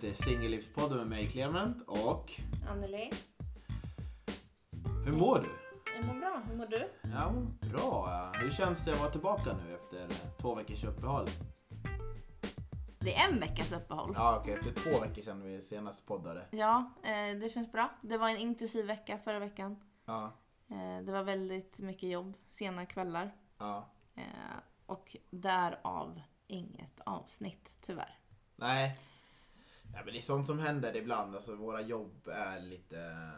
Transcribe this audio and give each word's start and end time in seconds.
till 0.00 0.14
Singellivspodden 0.16 0.98
med 0.98 1.06
mig 1.06 1.30
Clement 1.30 1.82
och 1.86 2.32
Anneli. 2.70 3.10
hur 5.04 5.12
mår 5.12 5.38
du? 5.38 5.48
Jag 5.96 6.04
mår 6.06 6.14
bra. 6.20 6.42
Hur 6.48 6.56
mår 6.56 6.66
du? 6.66 6.88
Ja, 7.02 7.32
bra. 7.60 8.32
Hur 8.34 8.50
känns 8.50 8.84
det 8.84 8.92
att 8.92 9.00
vara 9.00 9.10
tillbaka 9.10 9.52
nu 9.64 9.74
efter 9.74 10.08
två 10.40 10.54
veckors 10.54 10.84
uppehåll? 10.84 11.26
Det 12.98 13.14
är 13.14 13.28
en 13.28 13.40
veckas 13.40 13.72
uppehåll. 13.72 14.12
Ja, 14.16 14.38
okej. 14.40 14.54
Efter 14.54 14.72
två 14.72 15.00
veckor 15.00 15.22
sedan 15.22 15.42
vi 15.42 15.62
senast 15.62 16.06
poddade. 16.06 16.46
Ja, 16.50 16.92
eh, 17.02 17.38
det 17.40 17.48
känns 17.52 17.72
bra. 17.72 17.90
Det 18.02 18.18
var 18.18 18.28
en 18.28 18.36
intensiv 18.38 18.86
vecka 18.86 19.18
förra 19.18 19.38
veckan. 19.38 19.76
Ja, 20.04 20.32
Eh, 20.70 21.04
det 21.04 21.12
var 21.12 21.22
väldigt 21.22 21.78
mycket 21.78 22.08
jobb, 22.10 22.36
sena 22.48 22.86
kvällar. 22.86 23.34
ja. 23.58 23.88
Eh, 24.14 24.22
och 24.86 25.16
därav 25.30 26.20
inget 26.46 27.00
avsnitt, 27.06 27.72
tyvärr. 27.80 28.18
Nej. 28.56 28.98
Ja, 29.94 30.00
men 30.04 30.12
det 30.12 30.18
är 30.18 30.22
sånt 30.22 30.46
som 30.46 30.58
händer 30.58 30.96
ibland. 30.96 31.34
Alltså, 31.34 31.56
våra 31.56 31.80
jobb 31.80 32.28
är 32.28 32.60
lite 32.60 33.30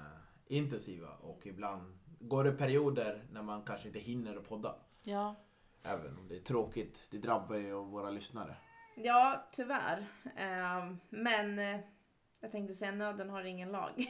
intensiva 0.47 1.09
och 1.09 1.47
ibland 1.47 1.99
går 2.21 2.45
det 2.45 2.53
perioder 2.53 3.25
när 3.31 3.43
man 3.43 3.63
kanske 3.63 3.89
inte 3.89 4.01
hinner 4.01 4.37
att 4.37 4.49
podda. 4.49 4.75
Ja, 5.03 5.35
Även 5.87 6.19
om 6.19 6.29
det 6.29 6.37
är 6.37 6.41
tråkigt. 6.41 7.07
Det 7.11 7.19
drabbar 7.19 7.57
ju 7.57 7.73
våra 7.75 8.11
lyssnare. 8.11 8.57
ja 8.97 9.49
tyvärr. 9.53 10.07
Eh, 10.37 10.93
men 11.11 11.59
eh, 11.59 11.81
jag 12.41 12.53
tänkte 12.53 12.75
säga 12.75 12.93
nöden 12.93 13.31
har 13.31 13.45
ingen 13.45 13.73
lag. 13.73 13.91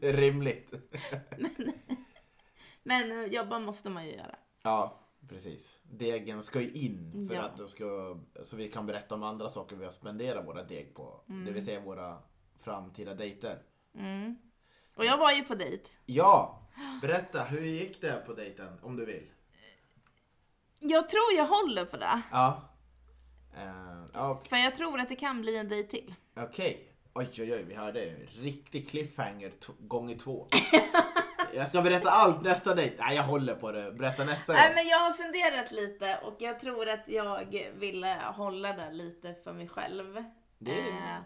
Rimligt. 0.00 0.72
men 2.82 3.32
jobba 3.32 3.58
måste 3.58 3.90
man 3.90 4.06
ju 4.06 4.12
göra. 4.14 4.36
Ja, 4.62 4.98
precis. 5.28 5.78
Degen 5.82 6.42
ska 6.42 6.60
ju 6.60 6.70
in 6.70 7.28
för 7.28 7.34
Ja. 7.34 7.42
att 7.42 7.70
ska, 7.70 8.18
så 8.42 8.56
vi 8.56 8.68
kan 8.68 8.86
berätta 8.86 9.14
om 9.14 9.22
andra 9.22 9.48
saker 9.48 9.76
vi 9.76 9.84
har 9.84 9.92
spenderat 9.92 10.46
våra 10.46 10.62
deg 10.62 10.94
på. 10.94 11.20
Det 11.26 11.52
vill 11.52 11.64
säga 11.64 11.80
våra 11.80 12.18
framtida 12.60 13.14
dejter. 13.14 13.62
Mm. 13.94 14.36
Och 14.96 15.04
jag 15.04 15.18
var 15.18 15.32
ju 15.32 15.44
på 15.44 15.54
dejt. 15.54 15.88
Ja! 16.06 16.58
Berätta, 17.02 17.44
hur 17.44 17.60
gick 17.60 18.00
det 18.00 18.22
på 18.26 18.32
dejten? 18.34 18.78
Om 18.82 18.96
du 18.96 19.04
vill. 19.04 19.26
Jag 20.80 21.08
tror 21.08 21.32
jag 21.36 21.46
håller 21.46 21.84
på 21.84 21.96
det. 21.96 22.22
Ja. 22.32 22.62
Uh, 23.56 24.04
ja, 24.12 24.42
För 24.48 24.56
jag 24.56 24.74
tror 24.74 25.00
att 25.00 25.08
det 25.08 25.16
kan 25.16 25.40
bli 25.40 25.56
en 25.56 25.68
dejt 25.68 25.90
till. 25.90 26.14
Okej. 26.36 26.88
Oj, 27.14 27.28
oj, 27.38 27.52
oj. 27.52 27.62
Vi 27.68 27.74
hörde 27.74 28.04
en 28.04 28.26
riktig 28.26 28.88
cliffhanger 28.88 29.52
gånger 29.78 30.18
två. 30.18 30.48
jag 31.54 31.68
ska 31.68 31.82
berätta 31.82 32.10
allt 32.10 32.42
nästa 32.42 32.74
dejt. 32.74 32.96
Nej, 32.98 33.16
jag 33.16 33.22
håller 33.22 33.54
på 33.54 33.72
det. 33.72 33.92
Berätta 33.92 34.24
nästa 34.24 34.52
Nej 34.52 34.66
gång. 34.68 34.74
men 34.74 34.86
jag 34.88 34.98
har 34.98 35.12
funderat 35.12 35.72
lite 35.72 36.18
och 36.22 36.36
jag 36.38 36.60
tror 36.60 36.88
att 36.88 37.08
jag 37.08 37.46
ville 37.74 38.18
hålla 38.34 38.72
det 38.72 38.92
lite 38.92 39.34
för 39.44 39.52
mig 39.52 39.68
själv. 39.68 40.24
Det 40.58 40.80
är 40.80 40.86
Eh, 40.88 41.18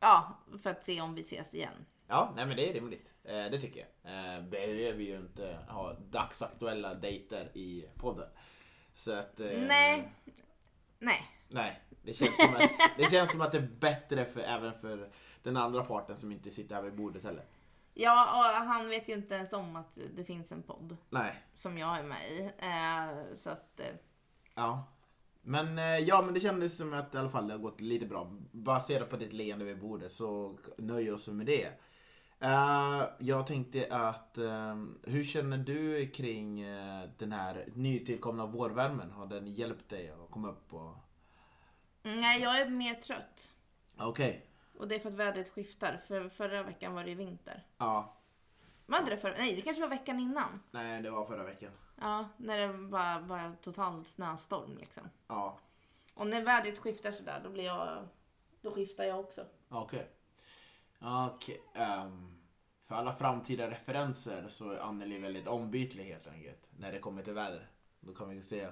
ja, 0.00 0.38
för 0.62 0.70
att 0.70 0.84
se 0.84 1.00
om 1.00 1.14
vi 1.14 1.20
ses 1.20 1.54
igen. 1.54 1.86
Ja, 2.08 2.32
nej 2.36 2.46
men 2.46 2.56
det 2.56 2.70
är 2.70 2.74
rimligt. 2.74 3.08
Eh, 3.24 3.44
det 3.50 3.58
tycker 3.60 3.80
jag. 4.02 4.12
Eh, 4.36 4.42
behöver 4.42 5.02
ju 5.02 5.16
inte 5.16 5.58
ha 5.68 5.92
dagsaktuella 5.92 6.94
dejter 6.94 7.50
i 7.54 7.84
podden. 7.96 8.28
Så 8.94 9.12
att... 9.12 9.40
Eh, 9.40 9.46
Nej. 9.68 10.12
Nej. 10.98 11.26
Nej, 11.48 11.80
det 12.02 12.14
känns, 12.14 12.36
som 12.36 12.54
att, 12.54 12.70
det 12.98 13.10
känns 13.10 13.30
som 13.30 13.40
att 13.40 13.52
det 13.52 13.58
är 13.58 13.68
bättre 13.80 14.24
för, 14.24 14.40
även 14.40 14.72
för 14.80 15.10
den 15.42 15.56
andra 15.56 15.84
parten 15.84 16.16
som 16.16 16.32
inte 16.32 16.50
sitter 16.50 16.74
här 16.74 16.82
vid 16.82 16.94
bordet 16.94 17.24
heller. 17.24 17.44
Ja, 17.98 18.38
och 18.38 18.66
han 18.66 18.88
vet 18.88 19.08
ju 19.08 19.12
inte 19.12 19.34
ens 19.34 19.52
om 19.52 19.76
att 19.76 19.98
det 20.16 20.24
finns 20.24 20.52
en 20.52 20.62
podd 20.62 20.96
Nej, 21.10 21.42
som 21.56 21.78
jag 21.78 21.98
är 21.98 22.02
med 22.02 22.30
i. 22.30 22.50
Eh, 22.58 23.36
så 23.36 23.50
att, 23.50 23.80
eh, 23.80 23.94
ja. 24.54 24.84
Men, 25.42 25.78
eh, 25.78 25.98
ja, 25.98 26.22
men 26.22 26.34
det 26.34 26.40
kändes 26.40 26.76
som 26.76 26.92
att 26.92 27.14
i 27.14 27.18
alla 27.18 27.28
fall 27.28 27.46
det 27.46 27.54
har 27.54 27.58
gått 27.58 27.80
lite 27.80 28.06
bra. 28.06 28.30
Baserat 28.52 29.10
på 29.10 29.16
ditt 29.16 29.32
leende 29.32 29.64
vid 29.64 29.80
bordet 29.80 30.12
så 30.12 30.58
nöjer 30.78 31.14
oss 31.14 31.28
med 31.28 31.46
det. 31.46 31.68
Eh, 32.40 33.04
jag 33.18 33.46
tänkte 33.46 33.86
att, 33.90 34.38
eh, 34.38 34.76
hur 35.02 35.24
känner 35.24 35.58
du 35.58 36.08
kring 36.10 36.60
eh, 36.60 37.08
den 37.18 37.32
här 37.32 37.64
nytillkomna 37.74 38.46
vårvärmen? 38.46 39.10
Har 39.10 39.26
den 39.26 39.46
hjälpt 39.46 39.88
dig 39.88 40.10
att 40.10 40.30
komma 40.30 40.48
upp? 40.48 40.74
Och... 40.74 40.96
nej, 42.02 42.42
jag 42.42 42.60
är 42.60 42.68
mer 42.68 42.94
trött. 42.94 43.52
Okej. 43.98 44.46
Och 44.78 44.88
det 44.88 44.94
är 44.94 44.98
för 44.98 45.08
att 45.08 45.14
vädret 45.14 45.48
skiftar. 45.48 46.00
För 46.08 46.28
förra 46.28 46.62
veckan 46.62 46.94
var 46.94 47.04
det 47.04 47.14
vinter. 47.14 47.66
Ja. 47.78 48.12
Var 48.86 48.98
inte 48.98 49.10
det 49.10 49.16
förra? 49.16 49.34
Nej, 49.38 49.56
det 49.56 49.62
kanske 49.62 49.80
var 49.82 49.88
veckan 49.88 50.20
innan. 50.20 50.62
Nej, 50.70 51.02
det 51.02 51.10
var 51.10 51.24
förra 51.26 51.42
veckan. 51.44 51.70
Ja, 52.00 52.28
när 52.36 52.58
det 52.58 52.66
var 52.72 53.20
bara 53.20 53.52
total 53.62 54.04
snöstorm 54.06 54.76
liksom. 54.78 55.10
Ja. 55.26 55.58
Och 56.14 56.26
när 56.26 56.42
vädret 56.42 56.78
skiftar 56.78 57.12
sådär, 57.12 57.40
då 57.44 57.50
blir 57.50 57.64
jag... 57.64 58.08
Då 58.60 58.70
skiftar 58.72 59.04
jag 59.04 59.20
också. 59.20 59.44
Okej. 59.68 60.10
Okej. 61.00 61.62
ehm, 61.74 62.36
för 62.86 62.94
alla 62.94 63.14
framtida 63.14 63.70
referenser 63.70 64.44
så 64.48 64.70
är 64.70 64.78
Anneli 64.78 65.18
väldigt 65.18 65.48
ombytlig 65.48 66.04
helt 66.04 66.26
enkelt. 66.28 66.66
När 66.78 66.92
det 66.92 66.98
kommer 66.98 67.22
till 67.22 67.32
väder. 67.32 67.66
Då 68.00 68.14
kan 68.14 68.28
vi 68.28 68.42
se 68.42 68.68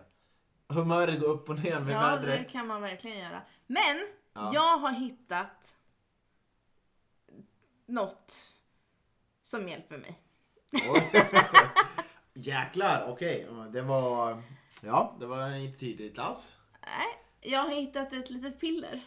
humöret 0.68 1.20
gå 1.20 1.26
upp 1.26 1.48
och 1.48 1.58
ner 1.58 1.80
med 1.80 1.94
ja, 1.94 2.00
vädret. 2.00 2.38
det 2.38 2.44
kan 2.52 2.66
man 2.66 2.82
verkligen 2.82 3.18
göra. 3.18 3.42
Men, 3.66 4.06
Ja. 4.32 4.50
jag 4.54 4.78
har 4.78 4.92
hittat 4.92 5.76
något 7.86 8.54
som 9.42 9.68
hjälper 9.68 9.98
mig. 9.98 10.20
Jäklar, 12.34 13.06
okej. 13.08 13.48
Det 13.72 13.82
var... 13.82 14.42
Ja, 14.82 15.16
det 15.20 15.26
var 15.26 15.56
inte 15.56 15.78
tydligt 15.78 16.18
alls. 16.18 16.52
Nej, 16.86 17.06
jag 17.52 17.60
har 17.60 17.70
hittat 17.70 18.12
ett 18.12 18.30
litet 18.30 18.60
piller 18.60 19.00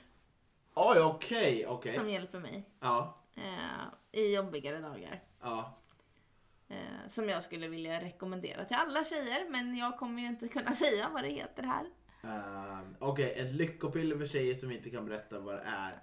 Oj, 0.73 0.99
okej, 0.99 1.67
okej. 1.67 1.95
som 1.95 2.09
hjälper 2.09 2.39
mig 2.39 2.69
Ja, 2.79 3.17
eh, 3.35 4.19
i 4.21 4.35
jobbigare 4.35 4.79
dagar. 4.79 5.23
ja. 5.41 5.73
Eh, 6.69 7.07
som 7.07 7.29
jag 7.29 7.43
skulle 7.43 7.67
vilja 7.67 8.01
rekommendera 8.01 8.65
till 8.65 8.75
alla 8.75 9.05
tjejer, 9.05 9.49
men 9.49 9.77
jag 9.77 9.97
kommer 9.97 10.21
ju 10.21 10.27
inte 10.27 10.47
kunna 10.47 10.71
säga 10.75 11.09
vad 11.13 11.23
det 11.23 11.29
heter 11.29 11.63
här. 11.63 11.85
Um, 12.21 12.95
Okej, 12.99 13.33
ett 13.33 13.53
lyckopiller 13.53 14.17
för 14.17 14.25
tjejer 14.25 14.55
som 14.55 14.71
inte 14.71 14.89
kan 14.89 15.05
berätta 15.05 15.39
vad 15.39 15.55
det 15.55 15.63
är. 15.65 15.99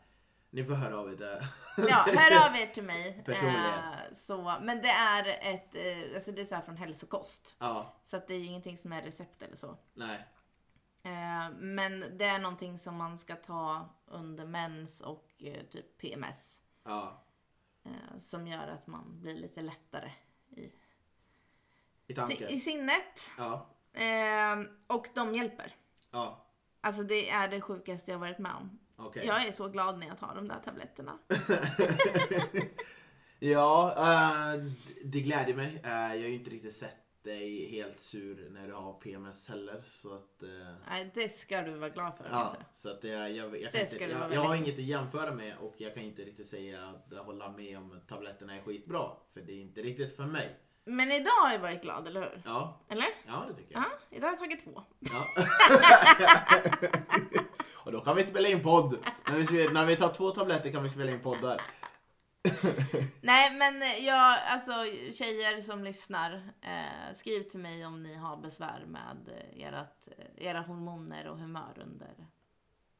Ni 0.55 0.65
får 0.65 0.75
höra 0.75 0.99
av 0.99 1.13
er 1.13 1.17
där. 1.17 1.47
Ja, 1.77 2.07
hör 2.09 2.47
av 2.51 2.57
er 2.57 2.67
till 2.67 2.83
mig. 2.83 3.23
Personligen. 3.25 3.65
Eh, 3.65 4.13
så, 4.13 4.57
men 4.63 4.83
det 4.83 4.89
är 4.89 5.27
ett, 5.55 5.75
eh, 5.75 6.15
alltså 6.15 6.33
det 6.33 6.43
är 6.43 6.47
så 6.47 6.61
från 6.61 6.77
hälsokost. 6.77 7.57
ja, 7.59 7.95
Så 8.05 8.17
att 8.17 8.27
det 8.27 8.35
är 8.35 8.39
ju 8.39 8.47
ingenting 8.47 8.79
som 8.79 8.93
är 8.93 9.03
recept 9.03 9.43
eller 9.43 9.57
så. 9.57 9.77
nej. 9.95 10.29
Eh, 11.03 11.51
men 11.59 12.19
det 12.19 12.25
är 12.25 12.39
någonting 12.39 12.79
som 12.79 12.97
man 12.97 13.19
ska 13.19 13.37
ta 13.37 13.89
under 14.07 14.47
mens 14.47 15.01
och 15.01 15.29
typ 15.71 15.99
PMS. 15.99 16.61
Ja. 16.85 17.25
Som 18.21 18.47
gör 18.47 18.69
att 18.69 18.87
man 18.87 19.21
blir 19.21 19.35
lite 19.35 19.61
lättare 19.61 20.11
i, 20.51 20.73
I 22.07 22.15
tanken. 22.15 22.49
i 22.49 22.61
sinnet. 22.61 23.31
Ja, 23.39 23.67
och 24.87 25.09
de 25.15 25.35
hjälper. 25.35 25.75
ja. 26.11 26.47
Alltså 26.81 27.03
det 27.03 27.31
är 27.31 27.49
det 27.49 27.61
sjukaste 27.61 28.11
jag 28.11 28.19
varit 28.19 28.39
med 28.39 28.53
om. 28.55 28.79
Okej. 28.97 29.27
Jag 29.27 29.47
är 29.47 29.53
så 29.53 29.69
glad 29.69 29.99
när 29.99 30.07
jag 30.07 30.19
tar 30.19 30.35
de 30.35 30.49
där 30.49 30.61
tabletterna. 30.65 31.19
Ja, 33.39 33.95
eh, 33.97 34.63
det 35.05 35.21
gläder 35.21 35.55
mig. 35.55 35.81
Eh, 35.85 35.91
jag 35.91 36.09
har 36.09 36.15
ju 36.15 36.35
inte 36.35 36.51
riktigt 36.51 36.77
sett 36.77 36.97
dig 37.23 37.71
helt 37.71 38.01
sur 38.01 38.49
när 38.51 38.69
du 38.69 38.75
har 38.75 38.93
PMS 38.93 39.49
heller. 39.49 39.83
Så 39.87 40.15
att, 40.15 40.43
eh, 40.43 40.49
Nej, 40.89 41.11
det 41.15 41.29
ska 41.29 41.63
du 41.63 41.75
vara 41.75 41.91
glad 41.91 42.17
för. 42.17 42.25
ja, 42.25 42.37
Alltså. 42.37 42.59
så 42.75 42.91
att 42.91 43.05
jag, 43.05 43.31
jag, 43.31 43.57
inte, 43.57 44.39
har 44.39 44.55
inget 44.55 44.75
att 44.75 44.85
jämföra 44.85 45.35
med 45.35 45.57
och 45.57 45.75
jag 45.79 45.95
kan 45.95 46.03
inte 46.03 46.23
riktigt 46.23 46.47
säga 46.47 46.89
att 46.89 47.19
håller 47.19 47.49
med 47.49 47.79
om 47.79 48.01
tabletterna 48.09 48.57
är 48.57 48.63
skitbra. 48.63 49.11
För 49.35 49.41
det 49.41 49.53
är 49.53 49.61
inte 49.61 49.83
riktigt 49.83 50.17
för 50.17 50.27
mig. 50.27 50.57
Men 50.85 51.13
idag 51.13 51.31
har 51.31 51.53
jag 51.53 51.59
varit 51.59 51.83
glad, 51.83 52.09
eller 52.09 52.21
hur? 52.21 52.43
Ja, 52.45 52.81
Eller? 52.89 53.07
ja 53.27 53.45
det 53.49 53.55
tycker 53.55 53.73
jag. 53.73 53.83
Ja, 53.83 53.89
idag 54.11 54.27
har 54.27 54.33
jag 54.33 54.39
tagit 54.39 54.65
två. 54.65 54.83
Ja. 54.99 55.27
och 57.85 57.93
då 57.93 58.01
kan 58.01 58.17
vi 58.17 58.25
spela 58.25 58.49
in 58.49 58.63
podd. 58.63 58.99
När 59.29 59.37
vi, 59.37 59.69
när 59.69 59.85
vi 59.85 59.97
tar 59.97 60.09
två 60.09 60.31
tabletter 60.31 60.73
kan 60.73 60.83
vi 60.83 60.89
spela 60.89 61.11
in 61.11 61.21
poddar. 61.21 61.61
Nej, 63.21 63.57
men 63.57 64.05
jag, 64.05 64.39
alltså 64.47 64.73
tjejer 65.13 65.61
som 65.61 65.85
lyssnar, 65.85 66.51
eh, 66.61 67.15
skriv 67.15 67.43
till 67.43 67.61
mig 67.61 67.87
om 67.87 68.03
ni 68.03 68.15
har 68.15 68.37
besvär 68.37 68.85
med 68.87 69.29
eh, 69.29 69.67
ert, 69.67 70.09
eh, 70.19 70.47
era 70.47 70.61
hormoner 70.61 71.29
och 71.29 71.39
humör 71.39 71.83
under 71.83 72.27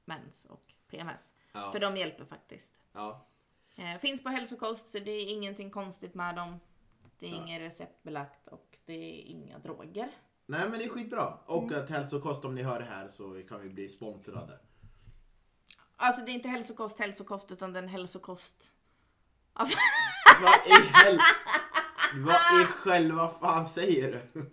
mens 0.05 0.45
och 0.45 0.75
PMS. 0.91 1.33
Ja. 1.53 1.73
För 1.73 1.81
de 1.81 1.97
hjälper 1.97 2.25
faktiskt. 2.25 2.73
Ja. 2.93 3.27
Eh, 3.77 3.99
finns 3.99 4.23
på 4.23 4.29
hälsokost, 4.29 4.91
så 4.91 4.99
det 4.99 5.11
är 5.11 5.33
ingenting 5.33 5.71
konstigt 5.71 6.15
med 6.15 6.35
dem. 6.35 6.61
Det 7.19 7.27
är 7.27 7.31
Ja. 7.31 7.37
inget 7.37 7.61
receptbelagt 7.61 8.49
och 8.49 8.79
det 8.87 8.93
är 8.93 9.23
inga 9.23 9.59
droger. 9.59 10.11
Nej 10.47 10.69
men 10.69 10.79
det 10.79 10.85
är 10.85 10.89
skitbra. 10.89 11.39
Och 11.47 11.63
Mm. 11.63 11.83
att 11.85 11.91
hälsokost 11.91 12.45
om 12.45 12.55
ni 12.55 12.63
hör 12.63 12.79
det 12.79 12.85
här 12.85 13.09
så 13.09 13.43
kan 13.49 13.61
vi 13.61 13.69
bli 13.69 13.89
sponsrade. 13.89 14.59
Alltså 15.97 16.25
det 16.25 16.31
är 16.31 16.35
inte 16.35 16.49
hälsokost, 16.49 16.99
hälsokost, 16.99 17.51
utan 17.51 17.73
den 17.73 17.89
hälsokost. 17.89 18.73
Alltså, 19.53 19.79
Vad 20.43 20.55
i 20.67 20.87
hel... 21.05 21.19
Vad 22.17 22.63
i 22.63 22.65
själva 22.65 23.29
fan 23.41 23.67
säger 23.69 24.13
du? 24.33 24.51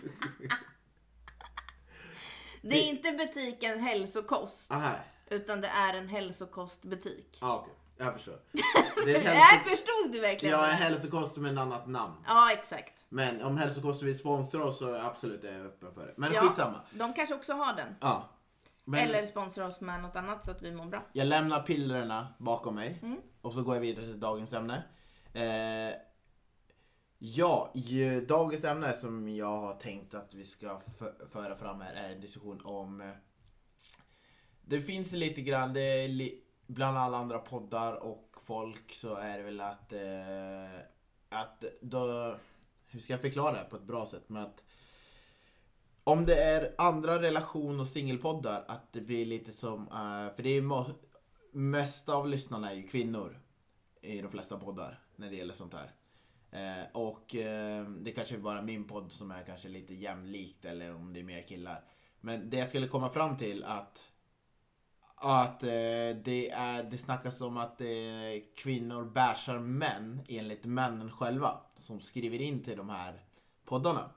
det 2.61 2.75
är 2.75 2.89
inte 2.89 3.11
butiken 3.11 3.79
hälsokost. 3.79 4.71
Aha. 4.71 4.93
Utan 5.29 5.61
det 5.61 5.67
är 5.67 5.93
en 5.93 6.07
hälsokostbutik. 6.07 7.37
Ja, 7.41 7.59
okej. 7.61 7.73
Jag 8.03 8.13
förstår. 8.13 8.39
Det 9.05 9.15
är 9.15 9.23
Nej, 9.23 9.33
hälso... 9.35 9.69
förstod 9.69 10.11
du 10.11 10.19
verkligen? 10.19 10.59
Ja, 10.59 10.65
hälsokost 10.65 11.37
med 11.37 11.53
ett 11.53 11.59
annat 11.59 11.87
namn. 11.87 12.13
ja, 12.27 12.51
exakt. 12.51 13.05
Men 13.09 13.41
om 13.41 13.57
hälsokost 13.57 14.01
vill 14.03 14.17
sponsra 14.17 14.63
oss 14.65 14.79
så 14.79 14.95
absolut 14.95 15.43
är 15.43 15.57
jag 15.57 15.65
öppen 15.65 15.93
för 15.93 16.07
det. 16.07 16.13
Men 16.17 16.33
Ja. 16.33 16.41
skitsamma. 16.41 16.81
De 16.91 17.13
kanske 17.13 17.35
också 17.35 17.53
har 17.53 17.73
den. 17.73 17.95
Ja. 18.01 18.29
Men 18.85 18.99
Eller 18.99 19.25
sponsra 19.25 19.67
oss 19.67 19.81
med 19.81 20.01
något 20.01 20.15
annat 20.15 20.45
så 20.45 20.51
att 20.51 20.61
vi 20.61 20.71
mår 20.71 20.85
bra. 20.85 21.03
jag 21.13 21.27
lämnar 21.27 21.61
pillerna 21.63 22.27
bakom 22.37 22.75
mig. 22.75 22.99
Mm. 23.03 23.17
Och 23.41 23.53
så 23.53 23.63
går 23.63 23.75
jag 23.75 23.81
vidare 23.81 24.05
till 24.05 24.19
dagens 24.19 24.53
ämne. 24.53 24.83
Eh, 25.33 25.95
ja, 27.19 27.73
dagens 28.27 28.63
ämne 28.63 28.97
som 28.97 29.29
jag 29.29 29.57
har 29.57 29.73
tänkt 29.73 30.13
att 30.13 30.33
vi 30.33 30.43
ska 30.45 30.81
föra 31.31 31.55
fram 31.55 31.81
här 31.81 31.93
är 31.93 32.11
en 32.11 32.21
diskussion 32.21 32.61
om... 32.63 33.01
Eh, 33.01 33.07
det 34.61 34.81
finns 34.81 35.11
lite 35.11 35.41
grann, 35.41 35.73
det 35.73 35.81
är 35.81 36.07
li, 36.07 36.43
bland 36.73 36.97
alla 36.97 37.17
andra 37.17 37.39
poddar 37.39 37.93
och 37.93 38.35
folk 38.41 38.91
så 38.93 39.15
är 39.15 39.37
det 39.37 39.43
väl 39.43 39.61
att... 39.61 39.93
Eh, 39.93 40.79
att 41.29 41.63
då, 41.81 42.35
hur 42.87 42.99
ska 42.99 43.13
jag 43.13 43.21
förklara 43.21 43.51
det 43.51 43.69
på 43.69 43.75
ett 43.75 43.83
bra 43.83 44.05
sätt? 44.05 44.23
Men 44.27 44.43
att 44.43 44.63
om 46.03 46.25
det 46.25 46.43
är 46.43 46.75
andra 46.77 47.21
relation 47.21 47.79
och 47.79 47.87
singelpoddar, 47.87 48.65
att 48.67 48.93
det 48.93 49.01
blir 49.01 49.25
lite 49.25 49.51
som... 49.51 49.81
eh, 49.81 50.35
för 50.35 50.43
det 50.43 50.49
är 50.49 50.61
ju 50.61 50.93
mest 51.51 52.09
av 52.09 52.27
lyssnarna 52.27 52.71
är 52.71 52.75
ju 52.75 52.87
kvinnor 52.87 53.39
i 54.01 54.21
de 54.21 54.31
flesta 54.31 54.57
poddar 54.57 54.99
när 55.15 55.29
det 55.29 55.35
gäller 55.35 55.53
sånt 55.53 55.73
här. 55.73 55.91
Eh, 56.51 56.85
och 56.91 57.35
eh, 57.35 57.85
det 57.89 58.11
kanske 58.11 58.35
är 58.35 58.39
bara 58.39 58.61
min 58.61 58.87
podd 58.87 59.11
som 59.11 59.31
är 59.31 59.43
kanske 59.43 59.69
lite 59.69 59.93
jämlikt 59.93 60.65
eller 60.65 60.95
om 60.95 61.13
det 61.13 61.19
är 61.19 61.23
mer 61.23 61.41
killar. 61.41 61.83
Men 62.21 62.49
det 62.49 62.57
jag 62.57 62.67
skulle 62.67 62.87
komma 62.87 63.09
fram 63.09 63.37
till 63.37 63.63
att 63.63 64.10
att 65.21 65.63
eh, 65.63 65.69
det, 66.23 66.49
är, 66.51 66.83
det 66.83 66.97
snackas 66.97 67.41
om 67.41 67.57
att 67.57 67.81
eh, 67.81 67.87
kvinnor 68.55 69.03
bärsar 69.05 69.59
män 69.59 70.21
enligt 70.27 70.65
männen 70.65 71.11
själva 71.11 71.59
som 71.75 72.01
skriver 72.01 72.41
in 72.41 72.63
till 72.63 72.77
de 72.77 72.89
här 72.89 73.23
poddarna. 73.65 74.09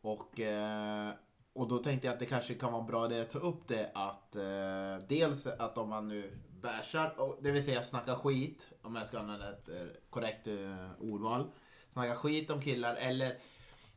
Och, 0.00 0.40
eh, 0.40 1.10
och 1.52 1.68
då 1.68 1.78
tänkte 1.78 2.06
jag 2.06 2.14
att 2.14 2.20
det 2.20 2.26
kanske 2.26 2.54
kan 2.54 2.72
vara 2.72 2.82
bra 2.82 3.08
det 3.08 3.22
att 3.22 3.30
ta 3.30 3.38
upp 3.38 3.68
det 3.68 3.90
att 3.94 4.36
eh, 4.36 5.06
dels 5.08 5.46
att 5.46 5.78
om 5.78 5.88
man 5.88 6.08
nu 6.08 6.38
bärsar, 6.62 7.14
det 7.40 7.50
vill 7.50 7.64
säga 7.64 7.82
snacka 7.82 8.16
skit, 8.16 8.68
om 8.82 8.94
jag 8.94 9.06
ska 9.06 9.18
använda 9.18 9.52
ett 9.52 9.68
eh, 9.68 9.86
korrekt 10.10 10.46
eh, 10.46 10.86
ordval. 11.00 11.50
Snacka 11.92 12.14
skit 12.14 12.50
om 12.50 12.60
killar 12.60 12.94
eller 12.94 13.38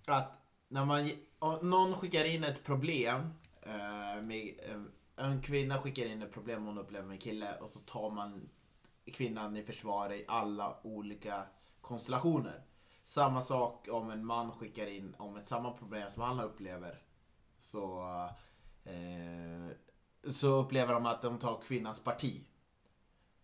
att 0.05 0.31
när 0.67 0.85
man, 0.85 1.11
någon 1.61 1.95
skickar 1.95 2.25
in 2.25 2.43
ett 2.43 2.63
problem 2.63 3.19
eh, 3.61 4.21
med, 4.21 4.53
eh, 4.69 4.81
en 5.15 5.41
kvinna 5.41 5.81
skickar 5.81 6.05
in 6.05 6.21
ett 6.21 6.33
problem 6.33 6.65
hon 6.65 6.77
upplever 6.77 7.07
med 7.07 7.13
en 7.13 7.19
kille 7.19 7.57
och 7.59 7.71
så 7.71 7.79
tar 7.79 8.09
man 8.09 8.49
kvinnan 9.05 9.57
i 9.57 9.63
försvar 9.63 10.13
i 10.13 10.25
alla 10.27 10.77
olika 10.83 11.43
konstellationer. 11.81 12.63
Samma 13.03 13.41
sak 13.41 13.87
om 13.91 14.09
en 14.09 14.25
man 14.25 14.51
skickar 14.51 14.87
in 14.87 15.15
om 15.17 15.37
ett 15.37 15.47
samma 15.47 15.71
problem 15.71 16.09
som 16.09 16.21
han 16.21 16.39
upplever. 16.39 17.01
Så, 17.57 18.01
eh, 18.83 19.67
så 20.31 20.47
upplever 20.47 20.93
de 20.93 21.05
att 21.05 21.21
de 21.21 21.39
tar 21.39 21.61
kvinnans 21.61 21.99
parti. 21.99 22.41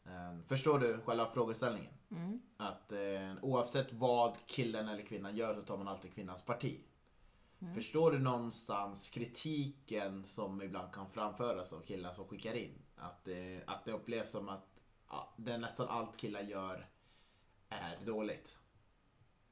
Eh, 0.06 0.48
förstår 0.48 0.80
du 0.80 1.02
själva 1.06 1.30
frågeställningen? 1.30 1.94
Mm. 2.12 2.42
Att 2.58 2.92
eh, 2.92 3.34
oavsett 3.42 3.94
vad 3.94 4.38
killen 4.46 4.90
eller 4.90 5.04
kvinnan 5.04 5.36
gör 5.36 5.56
så 5.56 5.62
tar 5.62 5.78
man 5.78 5.88
alltid 5.88 6.14
kvinnans 6.14 6.42
parti. 6.42 6.80
Förstår 7.76 8.12
du 8.12 8.20
någonstans 8.20 9.10
kritiken 9.10 10.26
som 10.26 10.62
ibland 10.62 10.94
kan 10.94 11.10
framföras 11.10 11.74
av 11.74 11.82
killar 11.82 12.12
som 12.12 12.28
skickar 12.28 12.54
in? 12.54 12.82
Att, 12.96 13.28
eh, 13.28 13.36
att 13.66 13.86
det 13.86 13.92
upplevs 13.92 14.32
som 14.32 14.50
att 14.50 14.68
ja, 15.10 15.34
det 15.38 15.58
nästan 15.58 15.88
allt 15.90 16.18
killar 16.18 16.42
gör 16.42 16.88
är 17.70 18.06
dåligt. 18.06 18.58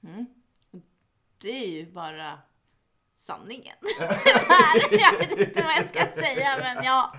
Mm. 0.03 0.25
Det 1.37 1.49
är 1.49 1.67
ju 1.67 1.91
bara 1.91 2.39
sanningen. 3.19 3.75
Jag 4.91 5.19
vet 5.19 5.39
inte 5.39 5.63
vad 5.63 5.71
jag 5.71 5.89
ska 5.89 6.21
säga 6.21 6.57
men 6.57 6.83
ja. 6.83 7.13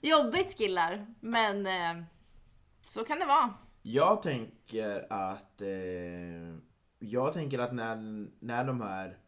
Jobbigt 0.00 0.58
killar. 0.58 1.14
Men 1.20 1.66
eh, 1.66 2.04
så 2.82 3.04
kan 3.04 3.18
det 3.18 3.26
vara. 3.26 3.54
Jag 3.82 4.22
tänker 4.22 5.12
att 5.12 5.60
eh, 5.60 5.68
Jag 6.98 7.32
tänker 7.32 7.58
att 7.58 7.74
när, 7.74 7.96
när 8.40 8.64
de 8.64 8.80
här 8.80 9.18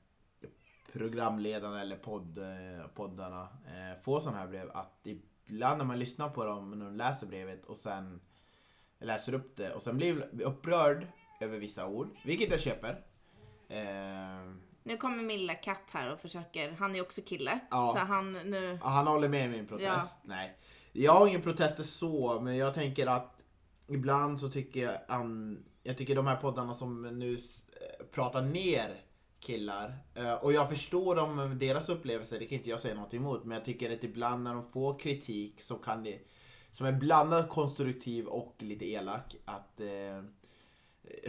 programledarna 0.92 1.80
eller 1.80 1.96
podd, 1.96 2.38
eh, 2.38 2.86
poddarna 2.94 3.42
eh, 3.42 4.02
får 4.02 4.20
sådana 4.20 4.38
här 4.38 4.46
brev 4.48 4.70
att 4.74 5.06
ibland 5.48 5.78
när 5.78 5.84
man 5.84 5.98
lyssnar 5.98 6.28
på 6.28 6.44
dem 6.44 6.78
när 6.78 6.84
de 6.86 6.94
läser 6.96 7.26
brevet 7.26 7.64
och 7.64 7.76
sen 7.76 8.20
läser 8.98 9.32
upp 9.34 9.56
det 9.56 9.72
och 9.74 9.82
sen 9.82 9.96
blir 9.96 10.42
upprörd 10.42 11.06
över 11.40 11.58
vissa 11.58 11.86
ord, 11.86 12.08
vilket 12.24 12.50
jag 12.50 12.60
köper. 12.60 13.00
Eh, 13.68 14.52
Nu 14.82 14.96
kommer 14.96 15.16
min 15.16 15.38
lilla 15.38 15.54
katt 15.54 15.82
här 15.90 16.12
och 16.12 16.20
försöker, 16.20 16.70
han 16.72 16.96
är 16.96 17.00
också 17.02 17.22
kille. 17.22 17.60
Ja. 17.70 17.92
Så 17.96 17.98
han 17.98 18.32
nu, 18.32 18.78
Ja, 18.82 18.88
Han 18.88 19.06
håller 19.06 19.28
med 19.28 19.44
i 19.46 19.48
min 19.48 19.66
protest. 19.66 20.18
Nej. 20.22 20.56
Jag 20.92 21.12
har 21.12 21.26
ingen 21.26 21.42
protester 21.42 21.82
så, 21.84 22.40
men 22.40 22.56
jag 22.56 22.74
tänker 22.74 23.06
att 23.06 23.42
ibland 23.88 24.40
så 24.40 24.48
tycker 24.48 24.80
jag, 24.82 24.94
an, 25.08 25.64
jag 25.82 25.96
tycker 25.98 26.16
de 26.16 26.26
här 26.26 26.36
poddarna 26.36 26.74
som 26.74 27.02
nu 27.02 27.34
eh, 27.34 28.06
pratar 28.12 28.42
ner 28.42 29.00
killar, 29.46 29.96
eh, 30.14 30.34
och 30.34 30.52
jag 30.52 30.68
förstår 30.68 31.16
dem, 31.16 31.58
deras 31.58 31.88
upplevelser, 31.88 32.38
det 32.38 32.46
kan 32.46 32.58
inte 32.58 32.70
jag 32.70 32.80
säga 32.80 32.94
något 32.94 33.14
emot, 33.14 33.44
men 33.44 33.54
jag 33.56 33.64
tycker 33.64 33.92
att 33.94 34.04
ibland 34.04 34.42
när 34.44 34.54
de 34.54 34.70
får 34.72 34.98
kritik 34.98 35.60
så 35.62 35.74
kan 35.76 36.02
det, 36.04 36.18
som 36.72 36.86
är 36.86 36.92
blandat 36.92 37.48
konstruktiv 37.50 38.26
och 38.26 38.54
lite 38.58 38.84
elak, 38.90 39.36
att 39.44 39.80
eh, 39.80 40.22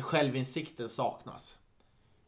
självinsikten 0.01 0.89
saknas. 0.89 1.57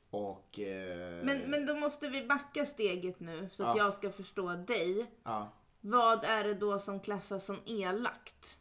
Och... 0.09 0.59
Eh, 0.59 1.23
men, 1.23 1.37
men 1.39 1.65
då 1.65 1.73
måste 1.75 2.09
vi 2.09 2.25
backa 2.25 2.65
steget 2.65 3.19
nu 3.19 3.49
så 3.51 3.63
att 3.63 3.77
Ja. 3.77 3.83
jag 3.83 3.93
ska 3.93 4.11
förstå 4.11 4.49
dig. 4.55 5.05
ja. 5.23 5.51
Vad 5.81 6.23
är 6.23 6.43
det 6.43 6.53
då 6.53 6.79
som 6.79 6.99
klassas 6.99 7.45
som 7.45 7.57
elakt? 7.65 8.57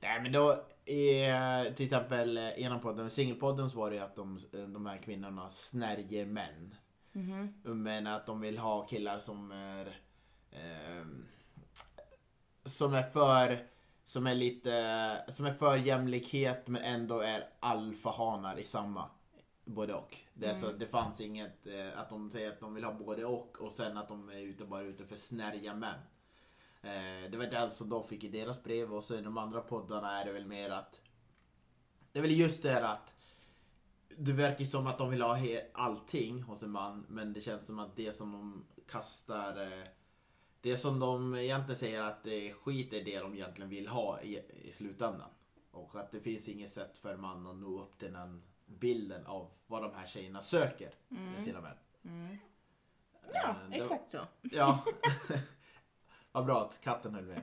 Nej 0.00 0.20
men 0.22 0.32
då, 0.32 0.64
eh, 0.84 1.74
till 1.74 1.84
exempel 1.84 2.36
eh, 2.36 2.58
genom 2.58 2.80
podden, 2.80 3.10
singelpodden 3.10 3.70
så 3.70 3.78
var 3.78 3.90
det 3.90 3.96
ju 3.96 4.02
att 4.02 4.16
de, 4.16 4.38
de 4.50 4.86
här 4.86 4.96
kvinnorna 4.96 5.48
snärjer 5.50 6.26
män. 6.26 6.74
Mhm. 7.12 7.82
Men 7.82 8.06
att 8.06 8.26
de 8.26 8.40
vill 8.40 8.58
ha 8.58 8.86
killar 8.86 9.18
som 9.18 9.52
är 9.52 9.96
ehm, 10.52 11.26
som 12.64 12.94
är 12.94 13.02
för 13.02 13.66
som 14.06 14.26
är 14.26 14.34
lite 14.34 15.24
som 15.28 15.46
är 15.46 15.52
för 15.52 15.76
jämlikhet 15.76 16.68
men 16.68 16.82
ändå 16.82 17.20
är 17.20 17.48
alfahanar 17.60 18.58
i 18.58 18.64
samma. 18.64 19.10
Både 19.64 19.94
och. 19.94 20.16
Det, 20.34 20.46
är 20.46 20.54
så, 20.54 20.72
det 20.72 20.86
fanns 20.86 21.20
inget 21.20 21.66
eh, 21.66 21.98
att 21.98 22.10
de 22.10 22.30
säger 22.30 22.48
att 22.48 22.60
de 22.60 22.74
vill 22.74 22.84
ha 22.84 22.92
både 22.92 23.24
och 23.24 23.60
och 23.60 23.72
sen 23.72 23.96
att 23.98 24.08
de 24.08 24.28
är 24.28 24.38
ute 24.38 24.64
bara 24.64 24.82
ute 24.82 25.04
för 25.04 25.16
snärja 25.16 25.74
män. 25.74 25.98
Eh, 26.84 27.30
det 27.30 27.36
var 27.36 27.46
det 27.46 27.70
som 27.70 27.88
de 27.88 28.04
fick 28.04 28.24
i 28.24 28.28
deras 28.28 28.62
brev 28.62 28.94
och 28.94 29.04
så 29.04 29.14
i 29.18 29.20
de 29.22 29.38
andra 29.38 29.60
poddarna 29.60 30.20
är 30.20 30.24
det 30.24 30.32
väl 30.32 30.46
mer 30.46 30.70
att 30.70 31.00
det 32.12 32.18
är 32.18 32.22
väl 32.22 32.30
just 32.40 32.62
det 32.62 32.70
här 32.70 32.82
att 32.82 33.14
det 34.16 34.32
verkar 34.32 34.64
som 34.64 34.86
att 34.86 34.98
de 34.98 35.10
vill 35.10 35.22
ha 35.22 35.38
allting 35.74 36.42
hos 36.42 36.62
en 36.62 36.70
man 36.70 37.06
men 37.08 37.32
det 37.32 37.40
känns 37.40 37.66
som 37.66 37.78
att 37.78 37.96
det 37.96 38.12
som 38.12 38.32
de 38.32 38.64
kastar 38.88 39.62
eh, 39.78 39.84
det 40.60 40.76
som 40.76 41.00
de 41.00 41.34
egentligen 41.34 41.78
säger 41.78 42.02
att 42.02 42.24
det 42.24 42.48
är 42.50 42.54
skit 42.54 42.92
är 42.92 43.04
det 43.04 43.18
de 43.18 43.34
egentligen 43.34 43.70
vill 43.70 43.88
ha 43.88 44.20
i, 44.22 44.42
i 44.62 44.72
slutändan. 44.72 45.30
Och 45.70 45.94
att 45.96 46.10
det 46.12 46.20
finns 46.20 46.48
inget 46.48 46.70
sätt 46.70 46.98
för 46.98 47.14
en 47.14 47.20
man 47.20 47.46
att 47.46 47.56
nå 47.56 47.82
upp 47.82 47.98
till 47.98 48.12
den 48.12 48.42
bilden 48.66 49.26
av 49.26 49.50
vad 49.66 49.82
de 49.82 49.94
här 49.94 50.06
tjejerna 50.06 50.42
söker 50.42 50.94
med 51.08 51.42
sina 51.42 51.60
män. 51.60 51.76
Mm. 52.04 52.36
Ja, 53.32 53.48
Eh, 53.48 53.70
det- 53.70 53.76
exakt 53.76 54.10
så. 54.10 54.20
Ja. 54.42 54.84
Vad 56.34 56.46
bra 56.46 56.60
att 56.60 56.80
katten 56.80 57.14
höll 57.14 57.24
med. 57.24 57.42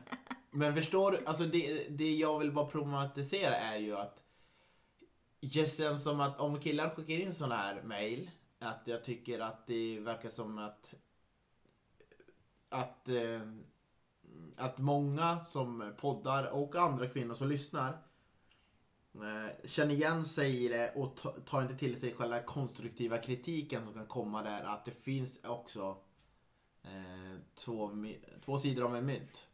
Men 0.51 0.75
förstår 0.75 1.11
du, 1.11 1.25
alltså 1.25 1.43
det, 1.43 1.87
det 1.89 2.15
jag 2.15 2.39
vill 2.39 2.51
bara 2.51 2.65
problematisera 2.65 3.55
är 3.55 3.77
ju 3.77 3.97
att 3.97 4.23
det 5.39 5.49
känns 5.77 6.03
som 6.03 6.21
att 6.21 6.39
om 6.39 6.59
killar 6.59 6.89
skickar 6.89 7.13
in 7.13 7.35
sådana 7.35 7.55
här 7.55 7.81
mail, 7.83 8.31
att 8.59 8.81
jag 8.85 9.03
tycker 9.03 9.39
att 9.39 9.67
det 9.67 9.99
verkar 9.99 10.29
som 10.29 10.57
att 10.57 10.93
att, 12.69 13.07
eh, 13.07 13.41
att 14.55 14.77
många 14.77 15.43
som 15.43 15.93
poddar 15.97 16.55
och 16.55 16.75
andra 16.75 17.07
kvinnor 17.07 17.33
som 17.33 17.47
lyssnar 17.47 17.89
eh, 19.15 19.67
känner 19.67 19.93
igen 19.93 20.25
sig 20.25 20.65
i 20.65 20.67
det 20.67 20.93
och 20.95 21.19
tar 21.45 21.61
inte 21.61 21.75
till 21.75 21.99
sig 21.99 22.13
själva 22.13 22.39
konstruktiva 22.39 23.17
kritiken 23.17 23.83
som 23.83 23.93
kan 23.93 24.07
komma 24.07 24.43
där. 24.43 24.63
Att 24.63 24.85
det 24.85 25.03
finns 25.03 25.39
också 25.43 25.97
eh, 26.83 27.39
två, 27.55 27.91
två 28.45 28.57
sidor 28.57 28.85
av 28.85 28.95
en 28.95 29.05
mynt. 29.05 29.47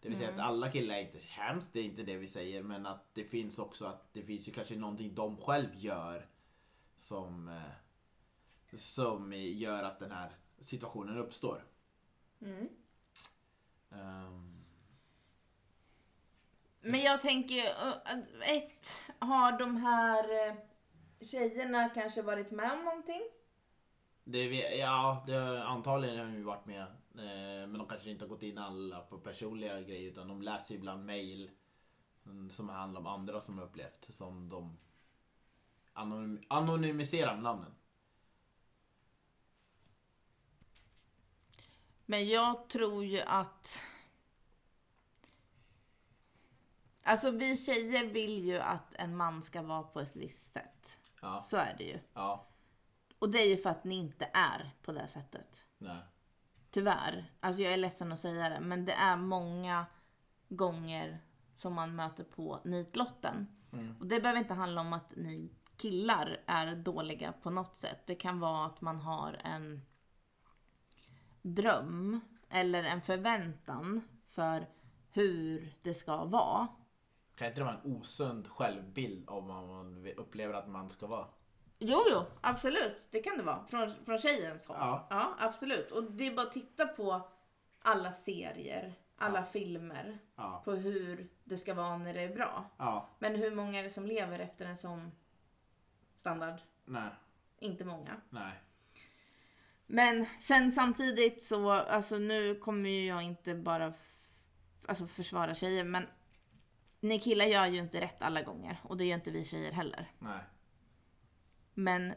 Det 0.00 0.08
vill 0.08 0.18
säga 0.18 0.30
att 0.34 0.40
alla 0.40 0.70
killar 0.70 0.94
är 0.94 1.00
inte 1.00 1.18
hemskt, 1.18 1.70
det 1.72 1.80
är 1.80 1.84
inte 1.84 2.02
det 2.02 2.16
vi 2.16 2.28
säger. 2.28 2.62
Men 2.62 2.86
att 2.86 3.14
det 3.14 3.24
finns 3.24 3.58
också 3.58 3.86
att 3.86 4.12
det 4.12 4.22
finns 4.22 4.48
ju 4.48 4.52
kanske 4.52 4.76
någonting 4.76 5.14
de 5.14 5.36
själv 5.36 5.68
gör 5.74 6.28
som, 6.98 7.48
eh, 7.48 8.76
som 8.76 9.32
gör 9.32 9.82
att 9.82 10.00
den 10.00 10.12
här 10.12 10.30
situationen 10.60 11.18
uppstår. 11.18 11.64
Mm. 12.40 12.68
Ehm, 13.90 14.64
Men 16.80 17.00
jag 17.00 17.20
tänker, 17.20 17.64
ett, 18.42 19.02
har 19.18 19.58
de 19.58 19.76
här 19.76 20.48
eh, 20.48 20.54
tjejerna 21.20 21.88
kanske 21.88 22.22
varit 22.22 22.50
med 22.50 22.72
om 22.72 22.84
någonting? 22.84 23.22
Det, 24.24 24.48
vi- 24.48 24.78
ja, 24.78 25.24
det, 25.26 25.64
antagligen 25.64 26.18
har 26.18 26.24
de 26.26 26.34
ju 26.34 26.42
varit 26.42 26.66
med. 26.66 26.82
Eh, 27.14 27.66
men 27.68 27.78
de 27.78 27.86
kanske 27.86 28.10
inte 28.10 28.24
har 28.24 28.28
gått 28.28 28.42
in 28.42 28.58
alla 28.58 29.00
på 29.00 29.18
personliga 29.18 29.80
grejer 29.80 30.10
utan 30.10 30.28
de 30.28 30.42
läser 30.42 30.74
ibland 30.74 31.06
mail 31.06 31.50
mm, 32.26 32.50
som 32.50 32.68
handlar 32.68 33.00
om 33.00 33.06
andra 33.06 33.40
som 33.40 33.58
har 33.58 33.64
upplevt. 33.64 34.04
Som 34.14 34.48
de 34.48 34.78
anonym, 35.92 36.42
anonymiserar 36.48 37.36
namnen. 37.36 37.74
Men 42.06 42.28
jag 42.28 42.68
tror 42.68 43.04
ju 43.04 43.20
att... 43.20 43.82
Alltså 47.04 47.30
vi 47.30 47.56
tjejer 47.56 48.04
vill 48.06 48.44
ju 48.44 48.56
att 48.58 48.94
en 48.94 49.16
man 49.16 49.42
ska 49.42 49.62
vara 49.62 49.82
på 49.82 50.00
ett 50.00 50.16
visst 50.16 50.52
sätt. 50.52 51.00
Ja, 51.20 51.42
Så 51.42 51.56
är 51.56 51.74
det 51.78 51.84
ju. 51.84 51.98
ja, 52.14 52.46
Och 53.24 53.30
det 53.30 53.38
är 53.38 53.48
ju 53.48 53.56
för 53.56 53.70
att 53.70 53.84
ni 53.84 53.94
inte 53.94 54.30
är 54.32 54.74
på 54.82 54.92
det 54.92 55.08
sättet. 55.08 55.66
nej. 55.78 56.02
Tyvärr. 56.70 57.30
Alltså 57.40 57.62
jag 57.62 57.72
är 57.72 57.76
ledsen 57.76 58.12
att 58.12 58.20
säga 58.20 58.48
det. 58.48 58.60
Men 58.60 58.84
det 58.84 58.92
är 58.92 59.16
många 59.16 59.86
gånger 60.48 61.18
som 61.54 61.74
man 61.74 61.96
möter 61.96 62.24
på 62.24 62.60
nitlotten. 62.64 63.46
Och 64.00 64.06
det 64.06 64.20
behöver 64.20 64.38
inte 64.40 64.54
handla 64.54 64.80
om 64.80 64.92
att 64.92 65.16
ni 65.16 65.50
killar 65.76 66.40
är 66.46 66.76
dåliga 66.76 67.32
på 67.32 67.50
något 67.50 67.76
sätt. 67.76 68.06
Det 68.06 68.14
kan 68.14 68.40
vara 68.40 68.66
att 68.66 68.80
man 68.80 69.00
har 69.00 69.40
en 69.44 69.82
dröm 71.42 72.20
eller 72.48 72.84
en 72.84 73.02
förväntan 73.02 74.00
för 74.28 74.68
hur 75.10 75.74
det 75.82 75.94
ska 75.94 76.24
vara. 76.24 76.68
Kan 77.34 77.48
inte 77.48 77.60
det 77.60 77.64
vara 77.64 77.80
en 77.84 77.96
osund 77.96 78.48
självbild 78.48 79.24
vad 79.26 79.44
man 79.44 80.06
upplever 80.16 80.54
att 80.54 80.68
man 80.68 80.90
ska 80.90 81.06
vara? 81.06 81.26
Jo, 81.78 81.98
jo, 82.10 82.24
absolut. 82.40 83.02
Det 83.10 83.20
kan 83.20 83.36
det 83.36 83.42
vara. 83.42 83.64
Från, 83.66 84.04
från 84.04 84.18
tjejens 84.18 84.66
håll. 84.66 84.76
Ja. 84.80 85.06
ja, 85.10 85.34
absolut. 85.38 85.90
Och 85.92 86.04
det 86.12 86.26
är 86.26 86.34
bara 86.34 86.46
att 86.46 86.52
titta 86.52 86.86
på 86.86 87.28
alla 87.82 88.12
serier, 88.12 88.94
alla 89.16 89.44
filmer. 89.44 90.18
Ja, 90.36 90.62
På 90.64 90.72
hur 90.72 91.28
det 91.44 91.56
ska 91.56 91.74
vara 91.74 91.96
när 91.98 92.14
det 92.14 92.20
är 92.20 92.34
bra. 92.34 92.70
ja, 92.78 93.08
Men 93.18 93.34
hur 93.34 93.54
många 93.56 93.78
är 93.78 93.82
det 93.82 93.90
som 93.90 94.06
lever 94.06 94.38
efter 94.38 94.66
en 94.66 94.76
sån 94.76 95.12
standard? 96.16 96.60
nej, 96.84 97.10
Inte 97.58 97.84
många. 97.84 98.20
nej. 98.30 98.52
Men 99.86 100.26
sen 100.40 100.72
samtidigt 100.72 101.42
så, 101.42 101.70
alltså 101.70 102.18
nu 102.18 102.54
kommer 102.54 102.88
ju 102.90 103.06
jag 103.06 103.22
inte 103.22 103.54
bara 103.54 103.92
alltså 104.86 105.06
försvara 105.06 105.54
tjejer, 105.54 105.84
men 105.84 106.06
ni 107.00 107.18
killar 107.18 107.44
gör 107.44 107.66
ju 107.66 107.78
inte 107.78 108.00
rätt 108.00 108.22
alla 108.22 108.42
gånger. 108.42 108.76
Och 108.82 108.96
det 108.96 109.04
gör 109.04 109.14
inte 109.14 109.30
vi 109.30 109.44
tjejer 109.44 109.72
heller. 109.72 110.12
nej. 110.18 110.38
Men 111.74 112.12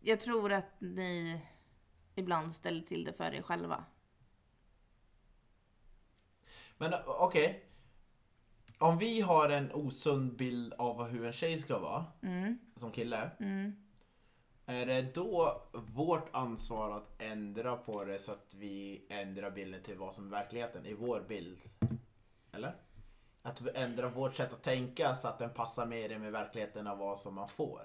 jag 0.00 0.20
tror 0.20 0.52
att 0.52 0.80
ni 0.80 1.40
ibland 2.14 2.54
ställer 2.54 2.82
till 2.82 3.04
det 3.04 3.12
för 3.12 3.34
er 3.34 3.42
själva. 3.42 3.84
Men 6.78 6.92
okej. 7.06 7.64
Om 8.78 8.98
vi 8.98 9.20
har 9.20 9.48
en 9.50 9.72
osund 9.72 10.36
bild 10.36 10.74
av 10.78 11.04
hur 11.04 11.26
en 11.26 11.32
tjej 11.32 11.58
ska 11.58 11.78
vara 11.78 12.04
Mm, 12.22 12.58
som 12.76 12.92
kille. 12.92 13.30
mm. 13.40 13.84
Är 14.66 14.86
det 14.86 15.14
då 15.14 15.62
vårt 15.72 16.28
ansvar 16.32 16.90
att 16.96 17.22
ändra 17.22 17.76
på 17.76 18.04
det 18.04 18.18
så 18.18 18.32
att 18.32 18.54
vi 18.54 19.06
ändrar 19.10 19.50
bilden 19.50 19.82
till 19.82 19.98
vad 19.98 20.14
som 20.14 20.26
är 20.26 20.30
verkligheten 20.30 20.86
i 20.86 20.94
vår 20.94 21.20
bild? 21.28 21.58
Eller? 22.52 22.76
Att 23.42 23.60
vi 23.60 23.70
ändrar 23.74 24.10
vårt 24.10 24.36
sätt 24.36 24.52
att 24.52 24.62
tänka 24.62 25.14
så 25.14 25.28
att 25.28 25.38
den 25.38 25.50
passar 25.54 25.86
mer 25.86 26.18
med 26.18 26.32
verkligheten 26.32 26.86
av 26.86 26.98
vad 26.98 27.18
som 27.18 27.34
man 27.34 27.48
får. 27.48 27.82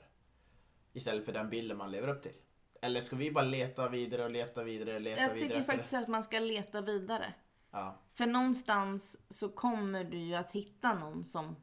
Istället 0.94 1.26
för 1.26 1.34
den 1.34 1.50
bilden 1.50 1.78
man 1.78 1.92
lever 1.92 2.08
upp 2.08 2.22
till. 2.22 2.36
Eller 2.82 3.02
ska 3.02 3.16
vi 3.16 3.32
bara 3.32 3.46
leta 3.46 3.90
vidare 3.90 4.24
och 4.24 4.32
leta 4.32 4.64
vidare 4.64 4.96
och 4.96 5.02
leta 5.02 5.22
Jag 5.22 5.34
vidare? 5.34 5.50
tycker 5.50 5.64
faktiskt 5.64 5.94
att 5.94 6.08
man 6.08 6.24
ska 6.24 6.40
leta 6.40 6.82
vidare. 6.82 7.20
det? 7.24 7.34
Ja, 7.72 8.02
För 8.14 8.26
någonstans 8.26 9.18
så 9.30 9.50
kommer 9.50 10.04
du 10.04 10.18
ju 10.18 10.36
att 10.36 10.52
hitta 10.52 10.94
någon 11.00 11.26
som, 11.26 11.56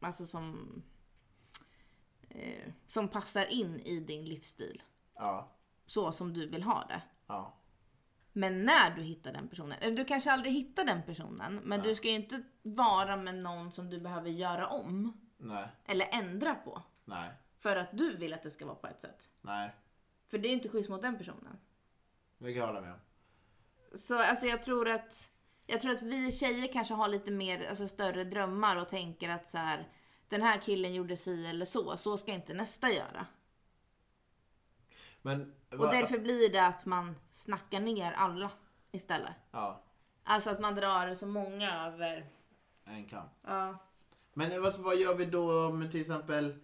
alltså 0.00 0.26
som, 0.26 0.82
eh, 2.28 2.72
som 2.86 3.08
passar 3.08 3.46
in 3.46 3.80
i 3.80 4.00
din 4.00 4.24
livsstil. 4.24 4.82
ja, 5.14 5.50
Så 5.86 6.12
som 6.12 6.32
du 6.32 6.46
vill 6.48 6.62
ha 6.62 6.84
det. 6.88 7.02
ja. 7.26 7.56
Men 8.32 8.64
när 8.64 8.90
du 8.96 9.02
hittar 9.02 9.32
den 9.32 9.48
personen, 9.48 9.78
eller 9.80 9.96
du 9.96 10.04
kanske 10.04 10.32
aldrig 10.32 10.52
hittar 10.54 10.84
den 10.84 11.02
personen, 11.02 11.54
men 11.64 11.80
Nej. 11.80 11.88
du 11.88 11.94
ska 11.94 12.08
ju 12.08 12.14
inte 12.14 12.42
vara 12.62 13.16
med 13.16 13.34
någon 13.34 13.72
som 13.72 13.90
du 13.90 14.00
behöver 14.00 14.30
göra 14.30 14.66
om 14.66 15.20
Nej, 15.36 15.68
eller 15.86 16.08
ändra 16.12 16.54
på. 16.54 16.82
nej, 17.04 17.30
För 17.60 17.76
att 17.76 17.88
du 17.92 18.16
vill 18.16 18.34
att 18.34 18.42
det 18.42 18.50
ska 18.50 18.66
vara 18.66 18.76
på 18.76 18.86
ett 18.86 19.00
sätt. 19.00 19.28
nej. 19.40 19.74
För 20.28 20.38
det 20.38 20.46
är 20.48 20.50
ju 20.50 20.54
inte 20.54 20.68
schysst 20.68 20.90
mot 20.90 21.02
den 21.02 21.18
personen. 21.18 21.58
Det 22.38 22.52
kan 22.52 22.60
jag 22.60 22.66
hålla 22.66 22.80
med 22.80 22.92
om. 22.92 22.98
Så 23.98 24.18
alltså 24.18 24.46
jag 24.46 24.62
tror 24.62 24.88
att 24.88 25.30
jag 25.66 25.80
tror 25.80 25.92
att 25.92 26.02
vi 26.02 26.32
tjejer 26.32 26.72
kanske 26.72 26.94
har 26.94 27.08
lite 27.08 27.30
mer, 27.30 27.68
alltså 27.68 27.88
större 27.88 28.24
drömmar 28.24 28.76
och 28.76 28.88
tänker 28.88 29.28
att 29.28 29.50
så 29.50 29.58
här, 29.58 29.88
den 30.28 30.42
här 30.42 30.58
killen 30.60 30.94
gjorde 30.94 31.16
si 31.16 31.46
eller 31.46 31.66
så, 31.66 31.96
så 31.96 32.16
ska 32.16 32.32
inte 32.32 32.54
nästa 32.54 32.90
göra. 32.90 33.26
Men... 35.22 35.54
Och 35.70 35.90
därför 35.90 36.18
blir 36.18 36.52
det 36.52 36.66
att 36.66 36.86
man 36.86 37.16
snackar 37.30 37.80
ner 37.80 38.12
alla 38.12 38.50
istället. 38.92 39.34
Ja, 39.50 39.82
Alltså 40.24 40.50
att 40.50 40.60
man 40.60 40.74
drar 40.74 41.14
så 41.14 41.26
många 41.26 41.86
över. 41.86 42.26
en 42.84 43.04
kam. 43.04 43.28
Ja. 43.42 43.78
Men 44.34 44.62
vad, 44.62 44.78
vad 44.78 44.96
gör 44.96 45.14
vi 45.14 45.24
då 45.24 45.70
med 45.72 45.90
till 45.90 46.00
exempel... 46.00 46.58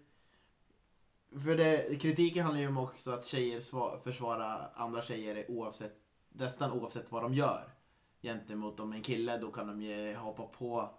För 1.31 1.57
det, 1.57 2.01
kritiken 2.01 2.43
handlar 2.45 2.61
ju 2.63 2.69
om 2.69 2.79
också 2.79 3.11
att 3.11 3.27
tjejer 3.27 3.61
sva- 3.61 4.01
försvarar 4.01 4.71
andra 4.75 5.03
tjejer 5.03 5.51
oavsett, 5.51 5.97
nästan 6.29 6.73
oavsett 6.73 7.13
vad 7.13 7.23
de 7.23 7.35
gör. 7.35 7.69
Gentemot 8.23 8.81
om 8.81 8.93
en 8.93 9.03
kille, 9.03 9.39
då 9.39 9.51
kan 9.51 9.67
de 9.67 9.83
ju 9.83 10.15
hoppa 10.15 10.43
på 10.47 10.91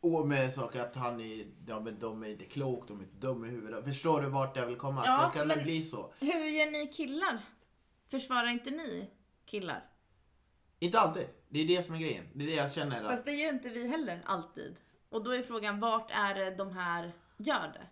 och 0.00 0.28
med 0.28 0.52
saker 0.52 0.80
att 0.80 0.94
han 0.96 1.20
är, 1.20 1.46
ja, 1.66 1.80
men 1.80 1.98
de 1.98 2.22
är 2.22 2.28
inte 2.28 2.44
klok, 2.44 2.88
de 2.88 2.98
är 2.98 3.02
inte 3.02 3.16
dumma 3.26 3.46
i 3.46 3.50
huvudet. 3.50 3.84
Förstår 3.84 4.20
du 4.20 4.28
vart 4.28 4.56
jag 4.56 4.66
vill 4.66 4.76
komma? 4.76 5.02
Ja, 5.06 5.30
det 5.32 5.38
kan 5.38 5.48
men- 5.48 5.58
det 5.58 5.64
bli 5.64 5.84
så? 5.84 6.12
Hur 6.20 6.44
gör 6.48 6.70
ni 6.70 6.86
killar? 6.86 7.40
Försvarar 8.08 8.48
inte 8.48 8.70
ni 8.70 9.10
killar? 9.44 9.84
Inte 10.78 11.00
alltid. 11.00 11.26
Det 11.48 11.60
är 11.60 11.66
det 11.66 11.82
som 11.82 11.94
är 11.94 11.98
grejen. 11.98 12.24
Det 12.34 12.44
är 12.44 12.46
det 12.46 12.54
jag 12.54 12.72
känner. 12.72 13.04
Att, 13.04 13.10
Fast 13.10 13.24
det 13.24 13.32
gör 13.32 13.52
inte 13.52 13.68
vi 13.68 13.88
heller 13.88 14.22
alltid. 14.26 14.76
Och 15.08 15.24
då 15.24 15.30
är 15.30 15.42
frågan, 15.42 15.80
vart 15.80 16.10
är 16.10 16.34
det 16.34 16.50
de 16.56 16.72
här 16.72 17.12
gör 17.36 17.68
det? 17.72 17.86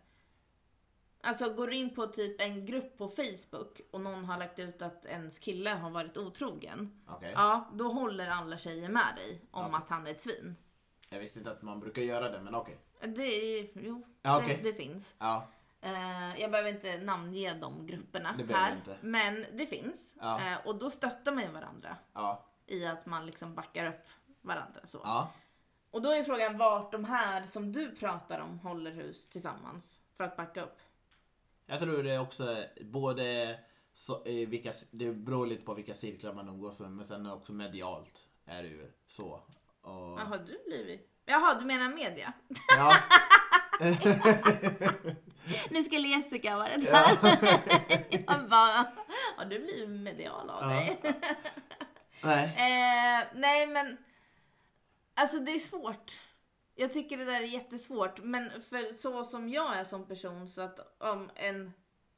Alltså 1.20 1.54
går 1.54 1.66
du 1.66 1.76
in 1.76 1.94
på 1.94 2.06
typ 2.06 2.40
en 2.40 2.66
grupp 2.66 2.98
på 2.98 3.08
Facebook 3.08 3.80
och 3.92 4.00
någon 4.00 4.24
har 4.24 4.38
lagt 4.38 4.58
ut 4.58 4.82
att 4.82 5.04
ens 5.04 5.38
kille 5.38 5.70
har 5.70 5.90
varit 5.90 6.16
otrogen. 6.16 7.02
Okej. 7.08 7.32
Ja, 7.34 7.68
då 7.72 7.88
håller 7.88 8.28
alla 8.28 8.58
tjejer 8.58 8.88
med 8.88 9.14
dig 9.16 9.40
om 9.50 9.64
Okej. 9.64 9.74
att 9.82 9.88
han 9.88 10.06
är 10.06 10.10
ett 10.10 10.20
svin. 10.20 10.56
Jag 11.08 11.18
visste 11.18 11.38
inte 11.38 11.50
att 11.50 11.62
man 11.62 11.80
brukar 11.80 12.02
göra 12.02 12.30
det, 12.30 12.40
men 12.40 12.54
okej. 12.54 12.78
Det 13.00 13.22
är, 13.22 13.68
jo, 13.74 14.06
Ja, 14.22 14.42
det, 14.46 14.56
det 14.62 14.74
finns. 14.74 15.14
Ja, 15.18 15.48
Eh, 15.80 16.40
jag 16.40 16.50
behöver 16.50 16.70
inte 16.70 16.96
namnge 16.96 17.54
de 17.54 17.86
grupperna 17.86 18.34
Det 18.38 18.54
här. 18.54 18.76
inte. 18.76 18.96
Men 19.00 19.46
det 19.52 19.66
finns. 19.66 20.14
Ja. 20.20 20.40
Eh, 20.40 20.66
och 20.66 20.78
då 20.78 20.90
stöttar 20.90 21.32
man 21.32 21.42
ju 21.44 21.50
varandra 21.50 21.96
ja, 22.12 22.46
i 22.66 22.86
att 22.86 23.06
man 23.06 23.26
liksom 23.26 23.54
backar 23.54 23.86
upp 23.86 24.04
varandra. 24.40 24.80
Så. 24.84 25.00
ja. 25.04 25.32
Och 25.90 26.02
då 26.02 26.10
är 26.10 26.24
frågan 26.24 26.58
vart 26.58 26.92
de 26.92 27.04
här 27.04 27.46
som 27.46 27.72
du 27.72 27.96
pratar 27.96 28.40
om 28.40 28.58
håller 28.58 28.90
hus 28.90 29.28
tillsammans 29.28 29.98
för 30.16 30.24
att 30.24 30.36
backa 30.36 30.62
upp. 30.62 30.78
Jag 31.70 31.80
tror 31.80 32.02
det 32.02 32.12
är 32.12 32.20
också 32.20 32.64
både 32.80 33.58
så, 33.94 34.24
eh, 34.24 34.48
vilka, 34.48 34.72
det 34.90 35.12
beror 35.12 35.46
lite 35.46 35.62
på 35.64 35.74
vilka 35.74 35.94
cirklar 35.94 36.32
man 36.34 36.48
umgås 36.48 36.80
med 36.80 36.90
men 36.90 37.04
sen 37.04 37.26
också 37.26 37.52
medialt 37.52 38.26
är 38.46 38.62
det 38.62 38.68
ju 38.68 38.92
så. 39.06 39.28
Och, 39.82 40.20
Jaha, 40.20 40.38
du 40.46 40.62
blivit... 40.66 41.10
Jaha, 41.24 41.54
du 41.60 41.64
menar 41.66 41.88
media? 41.94 42.32
ja, 42.76 42.94
Nu 45.70 45.82
skulle 45.82 46.08
Jessica 46.08 46.56
varit 46.56 46.84
Ja. 46.84 46.96
här. 46.96 47.18
Jag 48.26 48.48
bara, 48.48 48.86
har 49.36 49.44
du 49.44 49.58
blivit 49.58 49.88
medial 49.88 50.50
av 50.50 50.62
Ja. 50.62 50.68
dig? 50.68 51.00
nej. 52.22 52.44
Eh, 52.56 53.26
nej 53.34 53.66
men, 53.66 53.96
alltså 55.14 55.38
det 55.38 55.52
är 55.54 55.58
svårt. 55.58 56.12
Jag 56.80 56.92
tycker 56.92 57.16
det 57.18 57.24
där 57.24 57.40
är 57.40 57.46
jättesvårt. 57.46 58.18
Men 58.22 58.62
för 58.62 58.94
så 58.94 59.24
som 59.24 59.48
jag 59.48 59.76
är 59.76 59.84
som 59.84 60.06
person 60.08 60.48
så 60.48 60.62
att 60.62 61.02
om 61.02 61.30
en 61.34 61.72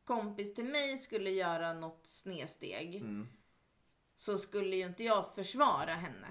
kompis 0.05 0.55
till 0.55 0.64
mig 0.64 0.99
skulle 0.99 1.31
göra 1.31 1.73
något 1.73 2.07
snedsteg 2.07 2.97
Mm. 2.97 3.29
så 4.17 4.38
skulle 4.38 4.76
ju 4.76 4.87
inte 4.87 5.05
jag 5.05 5.35
försvara 5.35 5.95
henne. 5.95 6.26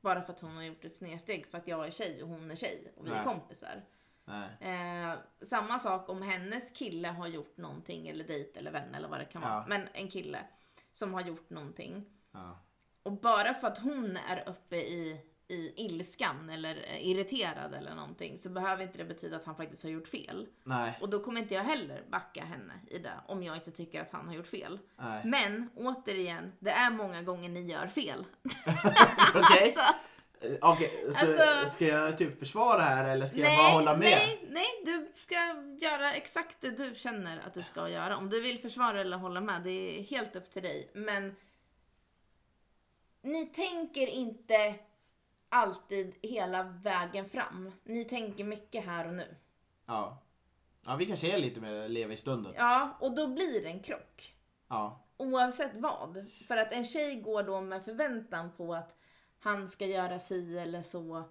Bara 0.00 0.22
för 0.22 0.32
att 0.32 0.40
hon 0.40 0.56
har 0.56 0.62
gjort 0.62 0.84
ett 0.84 0.94
snedsteg 0.94 1.46
för 1.46 1.58
att 1.58 1.68
jag 1.68 1.86
är 1.86 1.90
tjej 1.90 2.22
och 2.22 2.28
hon 2.28 2.50
är 2.50 2.56
tjej 2.56 2.92
och 2.96 3.06
vi 3.06 3.10
är 3.10 3.14
Nej. 3.14 3.24
kompisar. 3.24 3.84
Nej. 4.24 4.48
Eh, 4.60 5.18
samma 5.42 5.78
sak 5.78 6.08
om 6.08 6.22
hennes 6.22 6.70
kille 6.70 7.08
har 7.08 7.26
gjort 7.26 7.56
någonting 7.56 8.08
eller 8.08 8.24
dejt 8.24 8.58
eller 8.58 8.70
vän 8.70 8.94
eller 8.94 9.08
vad 9.08 9.18
det 9.20 9.24
kan 9.24 9.42
vara. 9.42 9.52
Ja. 9.52 9.64
Men 9.68 9.88
en 9.92 10.08
kille 10.10 10.38
som 10.92 11.14
har 11.14 11.20
gjort 11.20 11.50
någonting. 11.50 12.04
Ja. 12.32 12.58
Och 13.02 13.12
bara 13.12 13.54
för 13.54 13.66
att 13.68 13.78
hon 13.78 14.16
är 14.16 14.48
uppe 14.48 14.76
i 14.76 15.20
i 15.48 15.72
ilskan 15.76 16.50
eller 16.50 16.84
eh, 16.88 17.08
irriterad 17.08 17.74
eller 17.74 17.94
någonting 17.94 18.38
så 18.38 18.48
behöver 18.48 18.82
inte 18.82 18.98
det 18.98 19.04
betyda 19.04 19.36
att 19.36 19.44
han 19.44 19.56
faktiskt 19.56 19.82
har 19.82 19.90
gjort 19.90 20.08
fel. 20.08 20.46
Nej. 20.64 20.98
Och 21.00 21.08
då 21.08 21.20
kommer 21.20 21.40
inte 21.40 21.54
jag 21.54 21.64
heller 21.64 22.02
backa 22.08 22.44
henne 22.44 22.72
i 22.90 22.98
det 22.98 23.12
om 23.26 23.42
jag 23.42 23.56
inte 23.56 23.70
tycker 23.70 24.00
att 24.00 24.10
han 24.12 24.26
har 24.28 24.34
gjort 24.34 24.46
fel. 24.46 24.78
Nej. 24.96 25.22
Men 25.24 25.70
återigen, 25.76 26.52
det 26.58 26.70
är 26.70 26.90
många 26.90 27.22
gånger 27.22 27.48
ni 27.48 27.60
gör 27.72 27.86
fel. 27.86 28.24
Okej. 29.34 29.62
Alltså, 29.62 29.80
Eh, 30.40 30.50
Okej, 30.60 30.90
så 31.14 31.26
Alltså- 31.26 31.74
ska 31.74 31.86
jag 31.86 32.18
typ 32.18 32.38
försvara 32.38 32.80
här 32.82 33.10
eller 33.14 33.26
ska 33.26 33.38
jag 33.38 33.58
bara 33.58 33.68
hålla 33.68 33.92
med? 33.92 34.00
Nej, 34.00 34.46
nej, 34.50 34.66
du 34.84 35.12
ska 35.14 35.34
göra 35.80 36.14
exakt 36.14 36.56
det 36.60 36.70
du 36.70 36.94
känner 36.94 37.42
att 37.46 37.54
du 37.54 37.62
ska 37.62 37.88
göra. 37.88 38.16
Om 38.16 38.30
du 38.30 38.40
vill 38.40 38.58
försvara 38.60 39.00
eller 39.00 39.16
hålla 39.16 39.40
med, 39.40 39.62
det 39.62 39.70
är 39.70 40.02
helt 40.02 40.36
upp 40.36 40.50
till 40.52 40.62
dig. 40.62 40.90
Men 40.94 41.36
ni 43.22 43.46
tänker 43.46 44.06
inte 44.06 44.74
alltid 45.48 46.14
hela 46.22 46.62
vägen 46.62 47.28
fram. 47.28 47.72
Ni 47.84 48.04
tänker 48.04 48.44
mycket 48.44 48.84
här 48.84 49.06
och 49.06 49.14
nu. 49.14 49.36
Ja. 49.86 50.22
Ja, 50.84 50.96
vi 50.96 51.06
kanske 51.06 51.34
är 51.34 51.38
lite 51.38 51.60
mer 51.60 51.88
leva 51.88 52.12
i 52.12 52.16
stunden. 52.16 52.52
Ja, 52.56 52.96
och 53.00 53.14
då 53.14 53.28
blir 53.28 53.62
det 53.62 53.68
en 53.68 53.82
krock. 53.82 54.36
Ja. 54.68 55.04
Oavsett 55.16 55.74
vad. 55.74 56.30
För 56.48 56.56
att 56.56 56.72
en 56.72 56.84
tjej 56.84 57.20
går 57.20 57.42
då 57.42 57.60
med 57.60 57.84
förväntan 57.84 58.52
på 58.56 58.74
att 58.74 58.96
han 59.38 59.68
ska 59.68 59.86
göra 59.86 60.20
si 60.20 60.58
eller 60.58 60.82
så. 60.82 61.22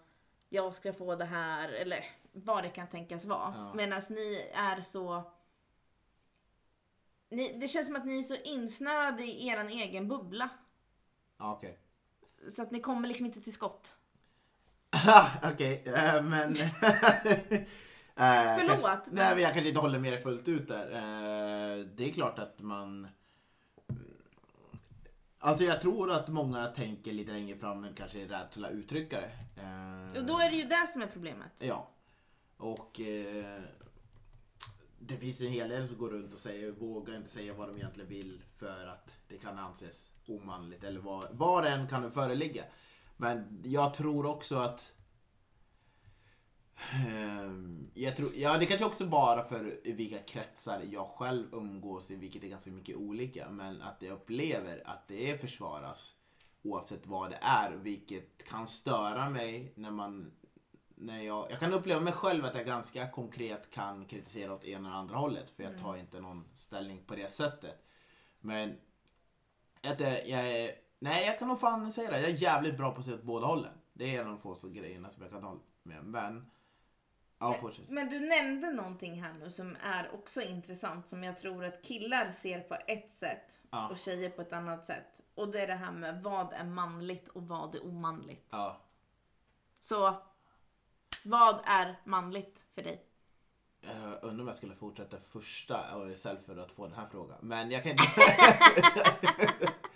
Jag 0.49 0.75
ska 0.75 0.93
få 0.93 1.15
det 1.15 1.25
här 1.25 1.69
eller 1.69 2.05
vad 2.31 2.63
det 2.63 2.69
kan 2.69 2.87
tänkas 2.87 3.25
vara. 3.25 3.53
Ja. 3.57 3.73
Medan 3.73 4.01
ni 4.09 4.51
är 4.53 4.81
så... 4.81 5.31
Ni, 7.29 7.53
det 7.53 7.67
känns 7.67 7.87
som 7.87 7.95
att 7.95 8.05
ni 8.05 8.19
är 8.19 8.23
så 8.23 8.35
insnöade 8.35 9.23
i 9.23 9.47
er 9.47 9.57
egen 9.57 10.07
bubbla. 10.07 10.49
Ja, 11.37 11.53
okej. 11.53 11.79
Så 12.51 12.61
att 12.61 12.71
ni 12.71 12.79
kommer 12.79 13.07
liksom 13.07 13.25
inte 13.25 13.41
till 13.41 13.53
skott. 13.53 13.93
Okej, 15.53 15.83
eh, 15.85 16.23
men... 16.23 16.55
Eh, 18.19 18.57
Förlåt, 18.57 18.81
Kanske, 18.81 19.11
Nej, 19.11 19.33
men 19.35 19.43
jag 19.43 19.53
kanske 19.53 19.67
inte 19.67 19.79
håller 19.79 19.99
med 19.99 20.13
dig 20.13 20.21
fullt 20.23 20.47
ut 20.47 20.67
där. 20.67 20.91
Eh, 20.91 21.85
det 21.95 22.09
är 22.09 22.13
klart 22.13 22.39
att 22.39 22.59
man... 22.59 23.07
Alltså 25.39 25.63
jag 25.63 25.81
tror 25.81 26.11
att 26.11 26.27
många 26.27 26.65
tänker 26.65 27.11
lite 27.13 27.31
längre 27.31 27.57
fram 27.57 27.81
men 27.81 27.93
kanske 27.93 28.21
är 28.21 28.27
rädsla 28.27 28.67
att 28.67 28.73
uttrycka 28.73 29.19
det. 29.21 29.61
Eh, 29.61 30.21
Och 30.21 30.25
då 30.27 30.39
är 30.39 30.49
det 30.49 30.55
ju 30.57 30.63
det 30.63 30.87
som 30.93 31.01
är 31.01 31.07
problemet. 31.07 31.51
Ja. 31.59 31.89
Och 32.57 32.99
eh, 33.01 33.61
det 34.99 35.17
finns 35.17 35.41
en 35.41 35.47
hel 35.47 35.69
del 35.69 35.87
som 35.87 35.97
går 35.97 36.09
runt 36.09 36.33
och 36.33 36.39
säger, 36.39 36.71
vågar 36.71 37.15
inte 37.15 37.29
säga 37.29 37.53
vad 37.53 37.67
de 37.67 37.77
egentligen 37.77 38.09
vill 38.09 38.41
för 38.55 38.87
att 38.87 39.15
det 39.27 39.37
kan 39.37 39.57
anses 39.59 40.11
omanligt 40.27 40.83
eller 40.83 40.99
vad, 40.99 41.27
vad 41.31 41.63
det 41.63 41.69
än 41.69 41.87
kan 41.87 42.11
föreligga. 42.11 42.63
Men 43.17 43.61
jag 43.65 43.93
tror 43.93 44.25
också 44.25 44.55
att 44.55 44.91
ehm, 46.93 47.91
jag 47.93 48.15
tror, 48.15 48.31
ja 48.35 48.57
det 48.57 48.65
kanske 48.65 48.85
också 48.85 49.05
bara 49.05 49.43
för 49.43 49.79
vilka 49.83 50.19
kretsar 50.19 50.81
jag 50.91 51.07
själv 51.07 51.53
umgås 51.53 52.11
i, 52.11 52.15
vilket 52.15 52.43
är 52.43 52.47
ganska 52.47 52.71
mycket 52.71 52.95
olika. 52.95 53.49
Men 53.49 53.81
att 53.81 54.01
jag 54.01 54.11
upplever 54.11 54.87
att 54.87 55.07
det 55.07 55.41
försvaras 55.41 56.15
oavsett 56.61 57.07
vad 57.07 57.29
det 57.29 57.39
är. 57.41 57.71
Vilket 57.71 58.43
kan 58.43 58.67
störa 58.67 59.29
mig 59.29 59.73
när 59.75 59.91
man 59.91 60.31
när 60.99 61.21
jag, 61.21 61.51
jag 61.51 61.59
kan 61.59 61.73
uppleva 61.73 62.01
mig 62.01 62.13
själv 62.13 62.45
att 62.45 62.55
jag 62.55 62.65
ganska 62.65 63.09
konkret 63.09 63.69
kan 63.71 64.05
kritisera 64.05 64.53
åt 64.53 64.63
ena 64.63 64.89
eller 64.89 64.97
andra 64.97 65.15
hållet. 65.15 65.51
För 65.51 65.63
jag 65.63 65.77
tar 65.77 65.95
inte 65.95 66.19
någon 66.19 66.47
ställning 66.53 67.03
på 67.05 67.15
det 67.15 67.31
sättet. 67.31 67.85
Men 68.39 68.77
att 69.83 69.99
jag 69.99 70.51
är, 70.51 70.71
nej 70.99 71.25
jag 71.25 71.39
kan 71.39 71.47
nog 71.47 71.59
fan 71.59 71.91
säga 71.93 72.11
det. 72.11 72.19
Jag 72.21 72.29
är 72.29 72.33
jävligt 72.35 72.77
bra 72.77 72.91
på 72.91 72.99
att 72.99 73.05
se 73.05 73.13
åt 73.13 73.23
båda 73.23 73.47
hållen. 73.47 73.73
Det 73.93 74.15
är 74.15 74.21
en 74.21 74.27
av 74.27 74.33
de 74.33 74.41
få 74.41 74.55
så 74.55 74.69
grejerna 74.69 75.09
som 75.09 75.21
jag 75.21 75.31
kan 75.31 75.43
hålla 75.43 75.59
med. 75.83 76.03
Men, 76.03 76.51
ja 77.39 77.53
fortsätt. 77.61 77.89
Men 77.89 78.09
du 78.09 78.19
nämnde 78.19 78.71
någonting 78.71 79.21
här 79.23 79.33
nu 79.33 79.51
som 79.51 79.77
är 79.83 80.13
också 80.13 80.41
intressant 80.41 81.07
som 81.07 81.23
jag 81.23 81.37
tror 81.37 81.65
att 81.65 81.83
killar 81.83 82.31
ser 82.31 82.59
på 82.59 82.77
ett 82.87 83.11
sätt 83.11 83.59
Ja. 83.71 83.89
och 83.89 83.97
tjejer 83.97 84.29
på 84.29 84.41
ett 84.41 84.53
annat 84.53 84.85
sätt. 84.85 85.21
Och 85.35 85.51
det 85.51 85.61
är 85.61 85.67
det 85.67 85.73
här 85.75 85.91
med 85.91 86.23
vad 86.23 86.53
är 86.53 86.63
manligt 86.63 87.27
och 87.27 87.47
vad 87.47 87.75
är 87.75 87.85
omanligt. 87.85 88.47
Ja. 88.49 88.81
Så 89.79 90.15
vad 91.23 91.59
är 91.65 91.99
manligt 92.05 92.65
för 92.75 92.83
dig? 92.83 93.03
Jag 93.81 94.23
undrar 94.23 94.41
om 94.41 94.47
jag 94.47 94.57
skulle 94.57 94.75
fortsätta 94.75 95.17
första 95.17 96.09
istället 96.11 96.45
för 96.45 96.57
att 96.57 96.71
få 96.71 96.87
den 96.87 96.95
här 96.95 97.07
frågan. 97.11 97.37
Men 97.41 97.71
jag 97.71 97.83
kan 97.83 97.91
inte... 97.91 98.03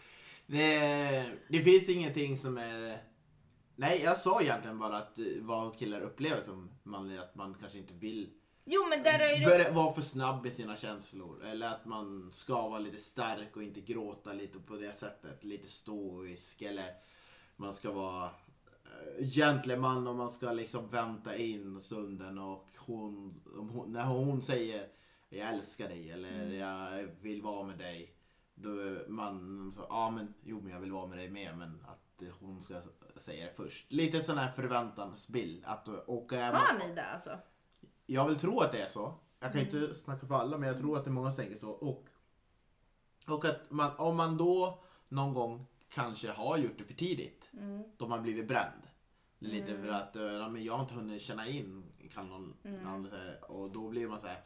det, 0.51 1.31
det 1.49 1.63
finns 1.63 1.89
ingenting 1.89 2.37
som 2.37 2.57
är... 2.57 2.97
Nej, 3.75 4.01
jag 4.03 4.17
sa 4.17 4.41
egentligen 4.41 4.79
bara 4.79 4.97
att 4.97 5.19
eh, 5.19 5.25
vad 5.39 5.77
killar 5.77 6.01
upplever 6.01 6.41
som 6.41 6.71
manligt, 6.83 7.19
att 7.19 7.35
man 7.35 7.53
kanske 7.53 7.77
inte 7.77 7.93
vill 7.93 8.29
Jo 8.65 8.87
men 8.89 9.03
där 9.03 9.19
är 9.19 9.39
det... 9.39 9.45
börja 9.45 9.71
vara 9.71 9.93
för 9.93 10.01
snabb 10.01 10.45
i 10.45 10.51
sina 10.51 10.75
känslor. 10.75 11.43
Eller 11.45 11.67
att 11.67 11.85
man 11.85 12.31
ska 12.31 12.69
vara 12.69 12.79
lite 12.79 12.97
stark 12.97 13.55
och 13.55 13.63
inte 13.63 13.81
gråta 13.81 14.33
lite 14.33 14.59
på 14.59 14.75
det 14.75 14.93
sättet. 14.93 15.43
Lite 15.43 15.67
stoisk 15.67 16.61
eller 16.61 16.85
man 17.55 17.73
ska 17.73 17.91
vara 17.91 18.23
eh, 18.25 19.25
gentleman 19.25 20.07
och 20.07 20.15
man 20.15 20.31
ska 20.31 20.51
liksom 20.51 20.87
vänta 20.87 21.35
in 21.35 21.81
stunden 21.81 22.37
och 22.37 22.67
hon, 22.77 23.41
hon, 23.55 23.91
när 23.91 24.05
hon 24.05 24.41
säger 24.41 24.87
jag 25.29 25.49
älskar 25.49 25.87
dig 25.87 26.11
eller 26.11 26.53
jag 26.53 27.07
vill 27.21 27.41
vara 27.41 27.67
med 27.67 27.77
dig. 27.77 28.15
Då 28.61 28.69
man 29.07 29.71
så, 29.71 29.85
ja 29.89 30.09
men 30.09 30.33
jo 30.43 30.61
men 30.61 30.71
jag 30.73 30.79
vill 30.79 30.91
vara 30.91 31.07
med 31.07 31.17
dig 31.17 31.29
med 31.29 31.57
men 31.57 31.83
att 31.87 32.23
hon 32.39 32.61
ska 32.61 32.81
säga 33.15 33.45
det 33.45 33.53
först. 33.55 33.91
Lite 33.91 34.21
sån 34.21 34.37
här 34.37 34.51
förväntansbild. 34.51 35.65
Att, 35.65 35.87
och, 35.87 36.33
är 36.33 36.51
man- 36.53 36.61
Har 36.61 36.87
ni 36.87 36.95
det 36.95 37.05
alltså? 37.05 37.39
jag 38.05 38.27
vill 38.27 38.37
tro 38.37 38.59
att 38.59 38.71
det 38.71 38.81
är 38.81 38.87
så. 38.87 39.13
Jag 39.39 39.51
kan 39.51 39.61
inte 39.61 39.93
snacka 39.93 40.27
för 40.27 40.35
alla 40.35 40.57
men 40.57 40.67
jag 40.69 40.77
tror 40.77 40.97
att 40.97 41.03
det 41.03 41.09
är 41.09 41.11
många 41.11 41.31
som 41.31 41.43
tänker 41.43 41.59
så. 41.59 41.69
Och, 41.69 42.05
och 43.27 43.45
att 43.45 43.71
man, 43.71 43.91
om 43.97 44.17
man 44.17 44.37
då 44.37 44.83
någon 45.09 45.33
gång 45.33 45.65
kanske 45.89 46.31
har 46.31 46.57
gjort 46.57 46.77
det 46.77 46.83
för 46.83 46.93
tidigt. 46.93 47.49
Då 47.97 48.07
man 48.07 48.23
blivit 48.23 48.47
bränd. 48.47 48.81
Lite 49.39 49.77
för 49.77 49.87
att 49.87 50.15
eh, 50.15 50.23
ja, 50.23 50.49
men 50.49 50.63
jag 50.63 50.73
har 50.73 50.81
inte 50.81 50.93
hunnit 50.93 51.21
känna 51.21 51.47
in 51.47 51.83
kan 52.13 52.29
någon, 52.29 52.53
någon 52.63 53.09
säga. 53.09 53.33
Och 53.41 53.71
då 53.71 53.89
blir 53.89 54.07
man 54.07 54.19
så 54.19 54.27
här. 54.27 54.41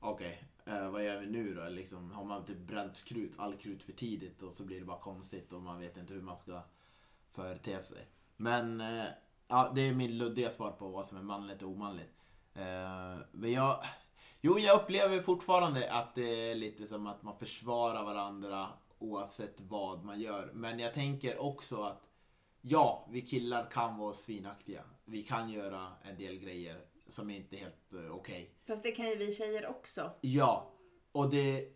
Okej, 0.00 0.44
eh, 0.66 0.90
vad 0.90 1.04
gör 1.04 1.20
vi 1.20 1.26
nu 1.26 1.54
då? 1.54 1.68
Liksom, 1.68 2.10
har 2.10 2.24
man 2.24 2.44
typ 2.44 2.58
bränt 2.58 3.04
krut, 3.04 3.32
all 3.36 3.54
krut 3.54 3.82
för 3.82 3.92
tidigt 3.92 4.42
och 4.42 4.52
så 4.52 4.64
blir 4.64 4.80
det 4.80 4.86
bara 4.86 5.00
konstigt 5.00 5.52
och 5.52 5.62
man 5.62 5.80
vet 5.80 5.96
inte 5.96 6.14
hur 6.14 6.22
man 6.22 6.38
ska 6.38 6.62
förete 7.32 7.78
sig. 7.78 8.06
Men 8.36 8.80
eh, 8.80 9.04
ja, 9.48 9.72
det 9.74 9.80
är 9.80 9.94
min 9.94 10.18
luddiga 10.18 10.50
svar 10.50 10.70
på 10.70 10.88
vad 10.88 11.06
som 11.06 11.18
är 11.18 11.22
manligt 11.22 11.62
och 11.62 11.68
omanligt. 11.68 12.12
Eh, 12.54 13.18
men 13.32 13.52
jag, 13.52 13.84
jo, 14.40 14.58
jag 14.58 14.80
upplever 14.82 15.22
fortfarande 15.22 15.92
att 15.92 16.14
det 16.14 16.50
är 16.50 16.54
lite 16.54 16.86
som 16.86 17.06
att 17.06 17.22
man 17.22 17.38
försvarar 17.38 18.04
varandra 18.04 18.68
oavsett 18.98 19.60
vad 19.60 20.04
man 20.04 20.20
gör. 20.20 20.50
Men 20.54 20.78
jag 20.78 20.94
tänker 20.94 21.38
också 21.38 21.82
att 21.82 22.10
ja, 22.60 23.06
vi 23.10 23.20
killar 23.20 23.70
kan 23.70 23.98
vara 23.98 24.12
svinaktiga. 24.12 24.82
Vi 25.04 25.22
kan 25.22 25.50
göra 25.50 25.88
en 26.02 26.16
del 26.16 26.36
grejer 26.36 26.80
som 27.08 27.30
inte 27.30 27.56
är 27.56 27.60
helt 27.60 27.92
eh, 27.92 28.14
okej. 28.14 28.54
Fast 28.66 28.82
det 28.82 28.92
kan 28.92 29.06
ju 29.08 29.16
vi 29.16 29.34
tjejer 29.34 29.66
också. 29.66 30.10
Ja, 30.20 30.72
och 31.12 31.30
det... 31.30 31.68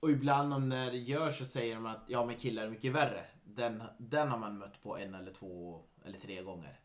Och 0.00 0.10
ibland 0.10 0.54
om 0.54 0.68
när 0.68 0.90
det 0.90 0.98
görs 0.98 1.38
så 1.38 1.44
säger 1.44 1.74
de 1.74 1.86
att 1.86 2.04
ja 2.08 2.24
men 2.24 2.36
killar 2.36 2.64
är 2.66 2.70
mycket 2.70 2.92
värre. 2.92 3.24
Den, 3.44 3.82
den 3.98 4.28
har 4.28 4.38
man 4.38 4.58
mött 4.58 4.82
på 4.82 4.98
en 4.98 5.14
eller 5.14 5.32
två 5.32 5.82
eller 6.04 6.18
tre 6.18 6.42
gånger. 6.42 6.80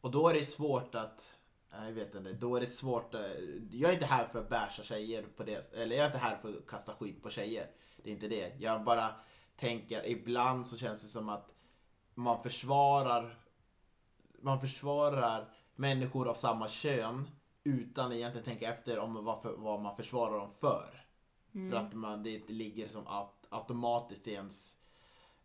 Och 0.00 0.10
då 0.10 0.28
är 0.28 0.34
det 0.34 0.44
svårt 0.44 0.94
att... 0.94 1.30
Jag 1.70 1.92
vet 1.92 2.14
inte, 2.14 2.32
då 2.32 2.56
är 2.56 2.60
det 2.60 2.66
svårt 2.66 3.14
att, 3.14 3.30
Jag 3.70 3.90
är 3.90 3.94
inte 3.94 4.06
här 4.06 4.26
för 4.26 4.38
att 4.38 4.48
basha 4.48 4.82
tjejer 4.82 5.22
på 5.36 5.42
det, 5.44 5.72
eller 5.74 5.96
jag 5.96 6.02
är 6.02 6.06
inte 6.06 6.18
här 6.18 6.36
för 6.36 6.48
att 6.48 6.66
kasta 6.66 6.92
skit 6.92 7.22
på 7.22 7.30
tjejer. 7.30 7.70
Det 8.02 8.10
är 8.10 8.14
inte 8.14 8.28
det. 8.28 8.56
Jag 8.58 8.84
bara 8.84 9.14
tänker, 9.56 10.06
ibland 10.06 10.66
så 10.66 10.76
känns 10.76 11.02
det 11.02 11.08
som 11.08 11.28
att 11.28 11.50
man 12.14 12.42
försvarar 12.42 13.44
man 14.44 14.60
försvarar 14.60 15.48
människor 15.76 16.28
av 16.28 16.34
samma 16.34 16.68
kön 16.68 17.28
utan 17.64 18.12
egentligen 18.12 18.44
tänka 18.44 18.74
efter 18.74 18.98
om 18.98 19.24
vad, 19.24 19.42
för, 19.42 19.56
vad 19.56 19.80
man 19.80 19.96
försvarar 19.96 20.38
dem 20.38 20.50
för. 20.60 21.04
För 21.70 21.76
att 21.76 21.94
man, 21.94 22.22
det 22.22 22.48
ligger 22.48 22.88
som 22.88 23.06
aut, 23.06 23.46
automatiskt 23.48 24.28
i 24.28 24.32
ens... 24.32 24.76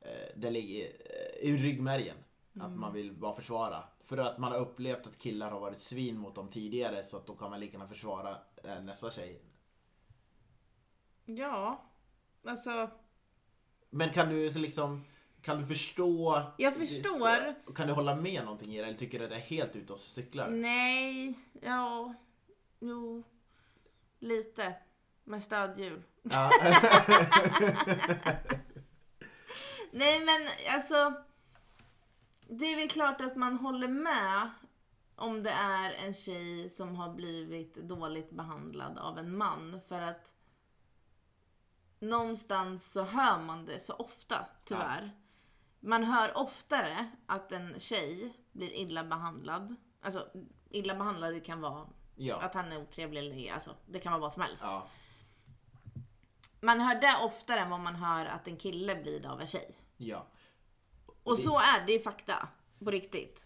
Eh, 0.01 0.35
det 0.35 0.51
ligger 0.51 0.85
eh, 0.85 1.49
i 1.49 1.57
ryggmärgen. 1.57 2.17
Att 2.59 2.71
man 2.71 2.93
vill 2.93 3.13
bara 3.13 3.33
försvara. 3.33 3.83
För 4.03 4.17
att 4.17 4.37
man 4.37 4.51
har 4.51 4.59
upplevt 4.59 5.07
att 5.07 5.17
killar 5.17 5.51
har 5.51 5.59
varit 5.59 5.79
svin 5.79 6.17
mot 6.17 6.35
dem 6.35 6.47
tidigare 6.47 7.03
så 7.03 7.17
att 7.17 7.27
då 7.27 7.35
kan 7.35 7.49
man 7.49 7.59
lika 7.59 7.73
gärna 7.73 7.87
försvara 7.87 8.37
eh, 8.63 8.81
nästa 8.81 9.11
tjej. 9.11 9.41
Ja, 11.25 11.83
alltså. 12.45 12.89
Men 13.89 14.09
kan 14.09 14.29
du 14.29 14.51
så 14.51 14.59
liksom... 14.59 15.05
Kan 15.41 15.57
du 15.59 15.65
förstå? 15.65 16.43
Jag 16.57 16.75
förstår. 16.75 17.73
Kan 17.73 17.87
du 17.87 17.93
hålla 17.93 18.15
med 18.15 18.43
någonting 18.43 18.75
i 18.75 18.77
det 18.77 18.87
eller 18.87 18.97
tycker 18.97 19.19
du 19.19 19.25
att 19.25 19.31
det 19.31 19.37
är 19.37 19.39
helt 19.39 19.75
ute 19.75 19.93
och 19.93 19.99
cyklar? 19.99 20.49
Nej, 20.49 21.39
ja, 21.61 22.13
jo, 22.79 23.23
lite. 24.19 24.75
Med 25.23 25.43
stödhjul. 25.43 26.03
Ja. 26.21 26.51
Nej 29.91 30.25
men 30.25 30.47
alltså. 30.73 31.13
Det 32.51 32.65
är 32.65 32.75
väl 32.75 32.89
klart 32.89 33.21
att 33.21 33.35
man 33.35 33.57
håller 33.57 33.87
med 33.87 34.49
om 35.15 35.43
det 35.43 35.51
är 35.51 35.91
en 35.93 36.13
tjej 36.13 36.69
som 36.69 36.95
har 36.95 37.13
blivit 37.13 37.75
dåligt 37.75 38.31
behandlad 38.31 38.97
av 38.97 39.17
en 39.19 39.37
man. 39.37 39.81
För 39.87 40.01
att 40.01 40.33
någonstans 41.99 42.91
så 42.91 43.03
hör 43.03 43.41
man 43.41 43.65
det 43.65 43.79
så 43.79 43.93
ofta, 43.93 44.45
tyvärr. 44.65 45.11
Man 45.79 46.03
hör 46.03 46.37
oftare 46.37 47.09
att 47.25 47.51
en 47.51 47.79
tjej 47.79 48.33
blir 48.51 48.73
illa 48.73 49.03
behandlad. 49.03 49.75
Alltså, 50.01 50.27
illa 50.69 50.95
behandlad 50.95 51.33
det 51.33 51.39
kan 51.39 51.61
vara 51.61 51.87
Ja. 52.15 52.41
att 52.41 52.53
han 52.53 52.71
är 52.71 52.77
otrevlig 52.81 53.19
eller 53.19 53.53
alltså, 53.53 53.75
det 53.85 53.99
kan 53.99 54.11
vara 54.11 54.21
vad 54.21 54.33
som 54.33 54.41
helst. 54.41 54.63
Ja. 54.65 54.87
Man 56.61 56.79
hör 56.79 57.01
det 57.01 57.15
oftare 57.25 57.59
än 57.59 57.69
vad 57.69 57.79
man 57.79 57.95
hör 57.95 58.25
att 58.25 58.47
en 58.47 58.57
kille 58.57 58.95
blir 58.95 59.19
det 59.19 59.29
av 59.29 59.41
en 59.41 59.47
tjej. 59.47 59.75
Ja. 59.97 60.27
Och 61.23 61.35
Det- 61.35 61.41
så 61.41 61.59
är 61.59 61.85
det 61.85 61.93
i 61.93 61.99
fakta. 61.99 62.47
På 62.83 62.91
riktigt. 62.91 63.45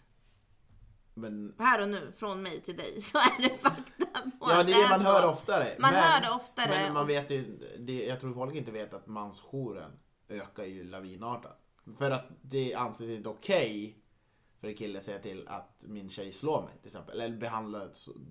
Men 1.14 1.56
Här 1.60 1.82
och 1.82 1.90
nu, 1.90 2.14
från 2.18 2.42
mig 2.44 2.62
till 2.62 2.78
dig, 2.78 3.02
så 3.02 3.18
är 3.18 3.42
det 3.50 3.58
fakta 3.58 4.06
på 4.40 4.50
Ja, 4.52 4.64
det 4.64 4.72
är 4.74 4.84
det 4.84 4.90
man 4.90 5.00
så. 5.00 5.06
hör 5.06 5.30
oftare. 5.30 5.76
Man 5.80 5.94
men, 5.94 6.04
hör 6.04 6.22
det 6.22 6.32
oftare 6.32 6.68
Men 6.70 6.94
man 6.94 7.08
vet 7.08 7.32
ju, 7.32 7.58
det, 7.80 8.06
jag 8.06 8.22
tror 8.22 8.34
folk 8.34 8.56
inte 8.56 8.72
vet 8.72 8.94
att 8.94 9.08
mansjouren 9.08 10.00
ökar 10.30 10.64
ju 10.64 10.84
lavinartat. 10.84 11.60
För 11.98 12.12
att 12.12 12.26
det 12.42 12.74
anses 12.74 13.10
inte 13.10 13.30
okej 13.30 13.98
för 14.60 14.68
en 14.68 14.76
kille 14.76 14.98
att 14.98 15.04
säga 15.06 15.20
till 15.20 15.48
att 15.48 15.76
min 15.80 16.10
tjej 16.10 16.32
slår 16.32 16.62
mig 16.62 16.74
till 16.78 16.86
exempel. 16.86 17.22
Eller 17.22 17.38
behandlar 17.38 17.90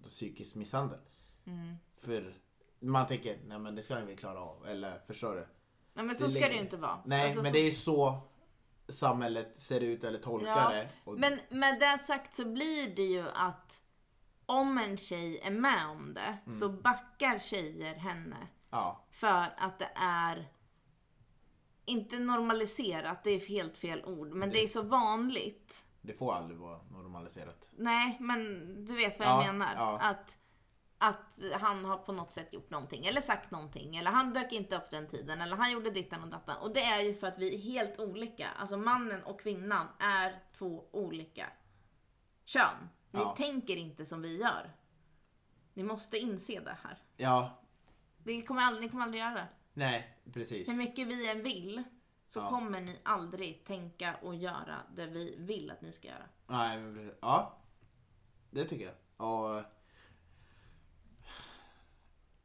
psykisk 0.08 0.54
misshandel. 0.54 0.98
Mm. 1.46 1.76
För 2.00 2.34
man 2.80 3.06
tänker, 3.06 3.38
nej 3.46 3.58
men 3.58 3.74
det 3.74 3.82
ska 3.82 4.00
vi 4.00 4.16
klara 4.16 4.40
av. 4.40 4.66
Eller 4.66 4.98
förstår 5.06 5.34
du? 5.34 5.46
Nej 5.94 6.04
men 6.04 6.16
så 6.16 6.26
Det 6.26 6.32
ska 6.32 6.48
det 6.48 6.54
ju 6.54 6.60
inte 6.60 6.76
vara. 6.76 7.02
Nej, 7.04 7.24
Alltså, 7.24 7.42
men 7.42 7.52
så- 7.52 7.54
det 7.54 7.58
är 7.60 7.64
ju 7.66 7.72
så 7.72 8.20
samhället 8.88 9.60
ser 9.60 9.80
ut 9.80 10.04
eller 10.04 10.18
tolkar 10.18 10.48
Ja, 10.48 10.68
det. 10.70 10.88
Och, 11.04 11.18
Men 11.18 11.38
med 11.48 11.80
det 11.80 11.98
sagt 11.98 12.34
så 12.34 12.44
blir 12.44 12.96
det 12.96 13.02
ju 13.02 13.24
att 13.34 13.82
om 14.46 14.78
en 14.78 14.96
tjej 14.96 15.38
är 15.38 15.50
med 15.50 15.86
om 15.86 16.14
det 16.14 16.38
Mm. 16.46 16.58
så 16.58 16.68
backar 16.68 17.38
tjejer 17.38 17.94
henne. 17.94 18.36
ja, 18.70 19.04
För 19.10 19.54
att 19.56 19.78
det 19.78 19.90
är 19.94 20.48
inte 21.92 22.18
normaliserat, 22.18 23.24
det 23.24 23.30
är 23.30 23.40
helt 23.40 23.78
fel 23.78 24.04
ord, 24.04 24.28
men 24.34 24.50
det 24.50 24.64
är 24.64 24.68
så 24.68 24.82
vanligt. 24.82 25.84
det 26.00 26.12
får 26.14 26.34
aldrig 26.34 26.58
vara 26.60 26.82
normaliserat. 26.82 27.68
Nej, 27.76 28.16
men 28.20 28.44
du 28.84 28.94
vet 28.94 29.18
vad 29.18 29.28
Ja, 29.28 29.44
jag 29.46 29.54
menar. 29.54 29.74
ja. 29.76 29.98
Att, 30.00 30.36
att 30.98 31.52
han 31.60 31.84
har 31.84 31.98
på 31.98 32.12
något 32.12 32.32
sätt 32.32 32.52
gjort 32.52 32.70
någonting, 32.70 33.06
eller 33.06 33.20
sagt 33.20 33.50
någonting, 33.50 33.96
eller 33.96 34.10
han 34.10 34.32
dök 34.32 34.52
inte 34.52 34.76
upp 34.76 34.90
den 34.90 35.08
tiden, 35.08 35.40
eller 35.40 35.56
han 35.56 35.72
gjorde 35.72 35.90
dittan 35.90 36.22
och 36.22 36.28
dattan. 36.28 36.56
Och 36.58 36.74
det 36.74 36.82
är 36.82 37.00
ju 37.00 37.14
för 37.14 37.26
att 37.26 37.38
vi 37.38 37.54
är 37.54 37.58
helt 37.58 37.98
olika. 38.00 38.48
Alltså 38.58 38.76
mannen 38.76 39.22
och 39.22 39.40
kvinnan 39.40 39.86
är 39.98 40.42
två 40.58 40.84
olika 40.92 41.46
kön. 42.44 42.88
Ni 43.10 43.20
Ja. 43.20 43.34
tänker 43.36 43.76
inte 43.76 44.06
som 44.06 44.22
vi 44.22 44.38
gör. 44.40 44.72
Ni 45.74 45.82
måste 45.82 46.18
inse 46.18 46.60
det 46.60 46.76
här. 46.82 46.98
Ja, 47.16 47.58
Vi 48.24 48.42
kommer 48.42 48.62
aldrig, 48.62 48.82
ni 48.82 48.88
kommer 48.90 49.04
aldrig 49.04 49.22
göra 49.22 49.34
det. 49.34 49.48
Nej, 49.74 50.16
precis. 50.32 50.68
Hur 50.68 50.76
mycket 50.76 51.06
vi 51.08 51.30
än 51.30 51.42
vill 51.42 51.82
så 52.28 52.38
Ja. 52.38 52.48
kommer 52.50 52.80
ni 52.80 52.96
aldrig 53.02 53.64
tänka 53.64 54.16
och 54.22 54.34
göra 54.34 54.76
det 54.96 55.06
vi 55.06 55.34
vill 55.38 55.70
att 55.70 55.82
ni 55.82 55.92
ska 55.92 56.08
göra. 56.08 56.26
Nej, 56.46 56.80
men 56.80 56.94
precis. 56.94 57.18
Ja. 57.20 57.58
Det 58.50 58.64
tycker 58.64 58.84
jag. 58.84 59.26
Och 59.28 59.62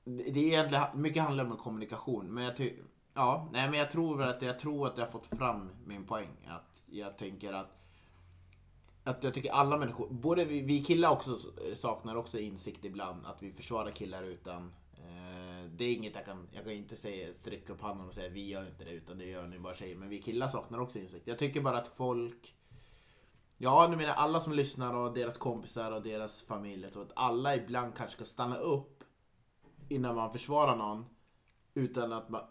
det 0.03 0.39
är 0.39 0.47
egentligen, 0.47 0.83
mycket 0.95 1.23
handlar 1.23 1.45
om 1.45 1.57
kommunikation. 1.57 2.33
Men 2.33 2.43
jag 2.43 2.57
ty, 2.57 2.73
ja, 3.13 3.49
nej 3.51 3.69
men 3.69 3.79
jag 3.79 3.91
tror 3.91 4.17
väl 4.17 4.29
att 4.29 4.41
jag 4.41 4.59
tror 4.59 4.87
att 4.87 4.97
jag 4.97 5.05
har 5.05 5.11
fått 5.11 5.25
fram 5.25 5.69
min 5.85 6.05
poäng. 6.05 6.47
Att 6.47 6.83
jag 6.85 7.17
tänker 7.17 7.53
att 7.53 7.73
att 9.03 9.23
jag 9.23 9.33
tycker 9.33 9.51
alla 9.51 9.77
människor, 9.77 10.07
både 10.09 10.45
vi, 10.45 10.61
vi 10.61 10.83
killar 10.83 11.11
också 11.11 11.37
saknar 11.75 12.15
också 12.15 12.39
insikt 12.39 12.85
ibland 12.85 13.25
att 13.25 13.43
vi 13.43 13.51
försvarar 13.51 13.91
killar 13.91 14.23
utan 14.23 14.73
det 15.77 15.85
är 15.85 15.93
inget 15.93 16.15
jag 16.15 16.25
kan, 16.25 16.47
jag 16.51 16.63
kan 16.63 16.73
inte 16.73 16.95
säga, 16.95 17.33
sträcka 17.33 17.73
upp 17.73 17.81
handen 17.81 18.07
och 18.07 18.13
säga 18.13 18.29
vi 18.29 18.47
gör 18.47 18.65
inte 18.65 18.83
det 18.83 18.91
utan 18.91 19.17
det 19.17 19.25
gör 19.25 19.47
ni 19.47 19.59
bara 19.59 19.75
tjejer. 19.75 19.95
Men 19.95 20.09
vi 20.09 20.21
killar 20.21 20.47
saknar 20.47 20.79
också 20.79 20.99
insikt. 20.99 21.27
Jag 21.27 21.39
tycker 21.39 21.61
bara 21.61 21.77
att 21.77 21.87
folk 21.87 22.53
Ja, 23.59 23.87
nu 23.89 23.95
menar 23.95 24.09
jag 24.09 24.17
alla 24.17 24.39
som 24.39 24.53
lyssnar 24.53 24.93
och 24.93 25.13
deras 25.13 25.37
kompisar 25.37 25.91
och 25.91 26.01
deras 26.01 26.41
familj. 26.41 26.91
Så 26.91 27.01
att 27.01 27.11
alla 27.15 27.55
ibland 27.55 27.95
kanske 27.95 28.15
ska 28.15 28.25
stanna 28.25 28.57
upp 28.57 29.03
innan 29.89 30.15
man 30.15 30.31
försvarar 30.31 30.75
någon. 30.75 31.05
Utan 31.73 32.13
att 32.13 32.29
man... 32.29 32.41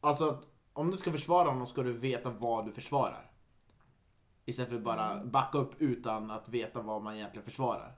Alltså, 0.00 0.42
om 0.72 0.90
du 0.90 0.96
ska 0.96 1.12
försvara 1.12 1.54
någon 1.54 1.66
ska 1.66 1.82
du 1.82 1.92
veta 1.92 2.30
vad 2.30 2.66
du 2.66 2.72
försvarar. 2.72 3.30
Istället 4.44 4.70
för 4.70 4.78
bara 4.78 5.24
backa 5.24 5.58
upp 5.58 5.74
utan 5.78 6.30
att 6.30 6.48
veta 6.48 6.82
vad 6.82 7.02
man 7.02 7.16
egentligen 7.16 7.44
försvarar. 7.44 7.96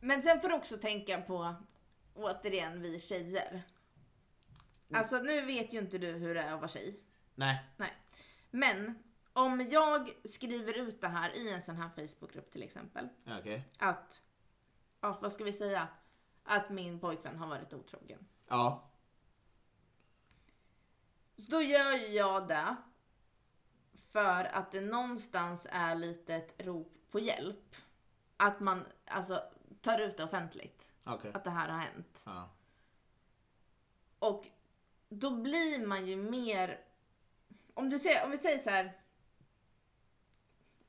Men 0.00 0.22
sen 0.22 0.40
får 0.40 0.48
du 0.48 0.54
också 0.54 0.76
tänka 0.76 1.20
på, 1.20 1.54
återigen, 2.18 2.82
vi 2.82 3.00
tjejer. 3.00 3.62
Alltså 4.92 5.18
nu 5.18 5.40
vet 5.40 5.72
ju 5.72 5.78
inte 5.78 5.98
du 5.98 6.12
hur 6.12 6.34
det 6.34 6.42
är 6.42 6.52
att 6.52 6.60
vara 6.60 6.68
tjej. 6.68 7.00
Nej. 7.34 7.64
Nej. 7.76 7.92
Men 8.50 9.02
om 9.32 9.66
jag 9.70 10.12
skriver 10.24 10.78
ut 10.78 11.00
det 11.00 11.08
här 11.08 11.36
i 11.36 11.52
en 11.52 11.62
sån 11.62 11.76
här 11.76 11.88
Facebookgrupp 11.88 12.52
till 12.52 12.62
exempel. 12.62 13.08
Okej. 13.26 13.72
Att, 13.78 14.22
ja 15.00 15.18
vad 15.22 15.32
ska 15.32 15.44
vi 15.44 15.52
säga? 15.52 15.88
Att 16.42 16.70
min 16.70 17.00
pojkvän 17.00 17.36
har 17.36 17.46
varit 17.46 17.74
otrogen. 17.74 18.26
Ja. 18.48 18.90
Så 21.36 21.50
då 21.50 21.62
gör 21.62 21.92
ju 21.92 22.06
jag 22.06 22.48
det 22.48 22.76
för 24.12 24.44
att 24.44 24.70
det 24.72 24.80
någonstans 24.80 25.66
är 25.70 25.94
lite 25.94 26.34
ett 26.34 26.54
rop 26.66 26.92
på 27.10 27.20
hjälp. 27.20 27.76
Att 28.36 28.60
man 28.60 28.84
alltså 29.04 29.42
tar 29.80 29.98
ut 29.98 30.16
det 30.16 30.24
offentligt. 30.24 30.87
Okej. 31.08 31.30
Att 31.34 31.44
det 31.44 31.50
här 31.50 31.68
har 31.68 31.78
hänt. 31.78 32.22
Ja. 32.24 32.48
Och 34.18 34.46
då 35.08 35.30
blir 35.30 35.86
man 35.86 36.06
ju 36.06 36.16
mer... 36.16 36.80
Om, 37.74 37.90
du 37.90 37.98
säger, 37.98 38.24
om 38.24 38.30
vi 38.30 38.38
säger 38.38 38.58
så 38.58 38.70
här... 38.70 38.92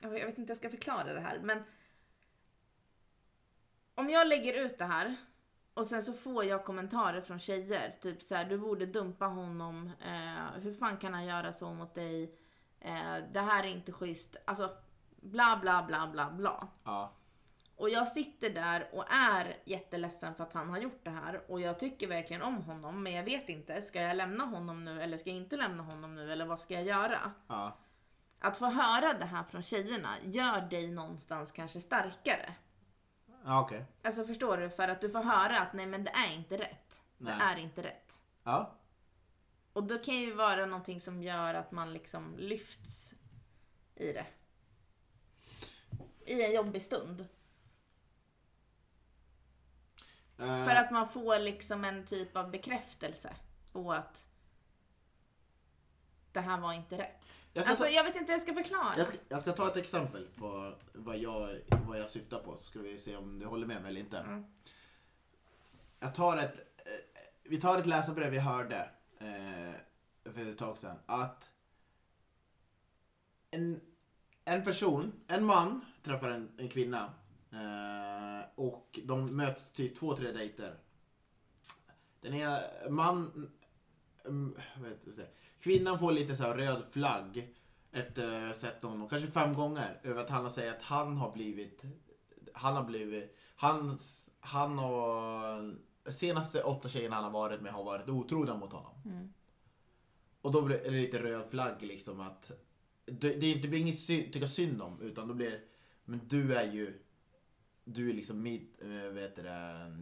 Jag 0.01 0.09
vet 0.09 0.27
inte 0.27 0.41
hur 0.41 0.47
jag 0.47 0.57
ska 0.57 0.69
förklara 0.69 1.13
det 1.13 1.19
här, 1.19 1.39
men... 1.39 1.63
Om 3.95 4.09
jag 4.09 4.27
lägger 4.27 4.53
ut 4.53 4.77
det 4.77 4.85
här 4.85 5.15
och 5.73 5.85
sen 5.85 6.03
så 6.03 6.13
får 6.13 6.45
jag 6.45 6.65
kommentarer 6.65 7.21
från 7.21 7.39
tjejer. 7.39 7.97
Typ 8.01 8.23
så 8.23 8.35
här, 8.35 8.45
du 8.45 8.57
borde 8.57 8.85
dumpa 8.85 9.25
honom. 9.25 9.91
Eh, 10.05 10.61
hur 10.61 10.73
fan 10.73 10.97
kan 10.97 11.13
han 11.13 11.25
göra 11.25 11.53
så 11.53 11.73
mot 11.73 11.95
dig? 11.95 12.39
Eh, 12.79 13.17
det 13.31 13.39
här 13.39 13.63
är 13.63 13.67
inte 13.67 13.91
schysst. 13.91 14.35
Alltså, 14.45 14.77
bla 15.21 15.59
bla 15.61 15.83
bla 15.83 16.07
bla 16.07 16.31
bla. 16.31 16.67
Ja. 16.83 17.13
Och 17.79 17.89
jag 17.89 18.07
sitter 18.07 18.49
där 18.49 18.89
och 18.93 19.05
är 19.09 19.57
jätteledsen 19.65 20.35
för 20.35 20.43
att 20.43 20.53
han 20.53 20.69
har 20.69 20.77
gjort 20.77 20.99
det 21.03 21.09
här. 21.09 21.51
Och 21.51 21.61
jag 21.61 21.79
tycker 21.79 22.07
verkligen 22.07 22.41
om 22.41 22.61
honom, 22.61 23.03
men 23.03 23.13
jag 23.13 23.23
vet 23.23 23.49
inte. 23.49 23.81
Ska 23.81 24.01
jag 24.01 24.17
lämna 24.17 24.43
honom 24.43 24.85
nu 24.85 25.01
eller 25.01 25.17
ska 25.17 25.29
jag 25.29 25.37
inte 25.37 25.57
lämna 25.57 25.83
honom 25.83 26.15
nu? 26.15 26.31
Eller 26.31 26.45
vad 26.45 26.59
ska 26.59 26.73
jag 26.73 26.83
göra? 26.83 27.31
Ja. 27.47 27.77
Att 28.39 28.57
få 28.57 28.65
höra 28.65 29.13
det 29.13 29.25
här 29.25 29.43
från 29.43 29.63
tjejerna 29.63 30.09
gör 30.23 30.61
dig 30.61 30.91
någonstans 30.91 31.51
kanske 31.51 31.81
starkare. 31.81 32.53
Ja, 33.45 33.61
okej. 33.61 33.85
Alltså 34.03 34.23
förstår 34.23 34.57
du? 34.57 34.69
För 34.69 34.87
att 34.87 35.01
du 35.01 35.09
får 35.09 35.23
höra 35.23 35.59
att 35.59 35.73
nej 35.73 35.85
men 35.85 36.03
det 36.03 36.11
är 36.11 36.35
inte 36.35 36.57
rätt. 36.57 37.01
Det 37.17 37.35
Nej. 37.35 37.41
är 37.41 37.55
inte 37.55 37.83
rätt. 37.83 38.21
Ja. 38.43 38.75
Och 39.73 39.83
då 39.83 39.97
kan 39.97 40.15
ju 40.15 40.33
vara 40.33 40.65
någonting 40.65 41.01
som 41.01 41.23
gör 41.23 41.53
att 41.53 41.71
man 41.71 41.93
liksom 41.93 42.35
lyfts 42.37 43.13
i 43.95 44.13
det. 44.13 44.25
I 46.25 46.45
en 46.45 46.53
jobbig 46.53 46.81
stund. 46.81 47.21
Eh, 47.21 47.27
För 50.39 50.75
att 50.75 50.91
man 50.91 51.09
får 51.09 51.39
liksom 51.39 51.85
en 51.85 52.05
typ 52.05 52.37
av 52.37 52.51
bekräftelse 52.51 53.33
på 53.71 53.93
att 53.93 54.25
det 56.31 56.39
här 56.39 56.61
var 56.61 56.73
inte 56.73 56.97
rätt. 56.97 57.23
jag, 57.53 57.67
Alltså 57.67 57.83
ta, 57.83 57.89
jag 57.89 58.03
vet 58.03 58.15
inte 58.15 58.31
hur 58.31 58.33
jag 58.33 58.41
ska 58.41 58.53
förklara. 58.53 58.93
jag, 58.97 59.07
ska, 59.07 59.17
jag 59.29 59.41
ska 59.41 59.51
ta 59.51 59.67
ett 59.67 59.77
exempel 59.77 60.27
på 60.35 60.73
vad 60.93 61.17
jag, 61.17 61.59
vad 61.87 61.99
jag 61.99 62.09
syftar 62.09 62.39
på. 62.39 62.57
Så 62.57 62.63
ska 62.63 62.79
vi 62.79 62.97
se 62.97 63.15
om 63.15 63.39
du 63.39 63.45
håller 63.45 63.67
med 63.67 63.81
mig 63.81 63.89
eller 63.89 63.99
inte. 64.01 64.17
Mm. 64.17 64.45
Jag 65.99 66.15
tar 66.15 66.37
ett, 66.37 66.55
eh, 66.77 66.91
vi 67.43 67.61
tar 67.61 67.77
ett 67.77 67.85
läsarbrev 67.85 68.31
vi 68.31 68.39
hörde 68.39 68.89
eh, 69.19 70.31
för 70.33 70.51
ett 70.51 70.57
tag 70.57 70.77
sedan. 70.77 70.97
Att 71.05 71.49
en, 73.51 73.81
en 74.45 74.63
person, 74.63 75.13
en 75.27 75.45
man 75.45 75.85
träffar 76.03 76.29
en, 76.29 76.51
en 76.57 76.69
kvinna. 76.69 77.13
Eh, 77.51 78.28
och 78.59 78.99
de 79.03 79.35
möts 79.35 79.71
typ 79.73 79.99
två, 79.99 80.15
tre 80.15 80.31
dejter. 80.31 80.75
Den 82.21 82.33
ena 82.33 82.59
man... 82.89 83.49
mm, 84.25 84.55
det? 85.15 85.27
Kvinnan 85.59 85.99
får 85.99 86.11
lite 86.11 86.35
så 86.35 86.43
röd 86.43 86.83
flagg 86.89 87.55
efter 87.91 88.41
att 88.41 88.47
ha 88.47 88.53
sett 88.53 88.83
honom 88.83 89.09
kanske 89.09 89.31
fem 89.31 89.53
gånger 89.53 89.99
över 90.03 90.21
att 90.21 90.29
han 90.29 90.49
säger 90.49 90.71
att 90.71 90.81
han 90.81 91.17
har 91.17 91.31
blivit 91.31 91.83
han 92.53 92.75
har 92.75 92.83
blivit 92.83 93.37
hans, 93.55 94.29
han 94.39 94.77
har 94.77 95.75
senaste 96.11 96.63
åtta 96.63 96.89
tjejerna 96.89 97.15
han 97.15 97.23
har 97.23 97.31
varit 97.31 97.61
med 97.61 97.73
har 97.73 97.83
varit 97.83 98.09
otrogna 98.09 98.57
mot 98.57 98.73
honom. 98.73 99.01
Mm. 99.05 99.33
Och 100.41 100.51
då 100.51 100.61
blir 100.61 100.77
det 100.77 100.91
lite 100.91 101.23
röd 101.23 101.49
flagg 101.49 101.81
liksom 101.81 102.19
att 102.19 102.51
det, 103.05 103.33
det 103.33 103.53
det 103.53 103.67
blir 103.67 103.79
inget 103.79 103.99
sy, 103.99 104.31
tycka 104.31 104.47
synd 104.47 104.81
om, 104.81 105.01
utan 105.01 105.27
då 105.27 105.33
blir 105.33 105.61
men 106.05 106.21
du 106.27 106.55
är 106.55 106.71
ju, 106.71 106.99
du 107.93 108.09
är 108.09 108.13
liksom 108.13 108.41
mitt, 108.41 108.81
äh, 108.81 108.87
vet 108.89 109.35
du 109.35 109.43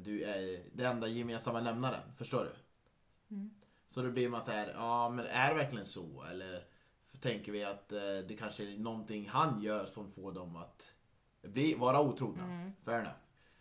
du 0.04 0.24
är 0.24 0.64
den 0.74 0.86
enda 0.86 1.08
gemensamma 1.08 1.62
nämnaren, 1.62 2.16
förstår 2.18 2.44
du? 2.44 2.52
Mm. 3.36 3.50
Så 3.90 4.02
då 4.02 4.12
blir 4.12 4.30
man 4.30 4.46
så 4.46 4.52
här, 4.52 4.74
ja 4.74 5.10
men 5.10 5.26
är 5.26 5.50
det 5.50 5.56
verkligen 5.56 5.86
så? 5.86 6.24
Eller 6.32 6.64
tänker 7.20 7.52
vi 7.52 7.64
att 7.64 7.92
eh, 7.92 8.00
det 8.28 8.38
kanske 8.40 8.64
är 8.64 8.78
någonting 8.78 9.30
han 9.30 9.62
gör 9.62 9.86
som 9.86 10.12
får 10.12 10.32
dem 10.32 10.56
att 10.56 10.92
bli, 11.42 11.76
vara 11.76 12.02
otrogna? 12.02 12.44
Mm. 12.44 12.72
Fair 12.86 13.00
enough. 13.00 13.16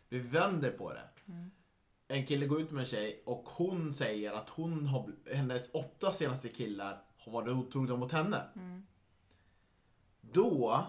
Vi 0.09 0.19
vänder 0.19 0.71
på 0.71 0.93
det. 0.93 1.09
Mm. 1.33 1.51
En 2.09 2.27
kille 2.27 2.47
går 2.47 2.61
ut 2.61 2.71
med 2.71 2.81
en 2.81 2.87
tjej 2.87 3.23
och 3.27 3.49
hon 3.49 3.93
säger 3.93 4.33
att 4.33 4.49
hon 4.49 4.87
har, 4.87 5.13
hennes 5.33 5.75
åtta 5.75 6.13
senaste 6.13 6.49
killar 6.49 7.03
har 7.19 7.33
varit 7.33 7.49
otrogna 7.49 7.97
mot 7.97 8.13
henne. 8.13 8.43
Mm. 8.57 8.87
Då 10.21 10.87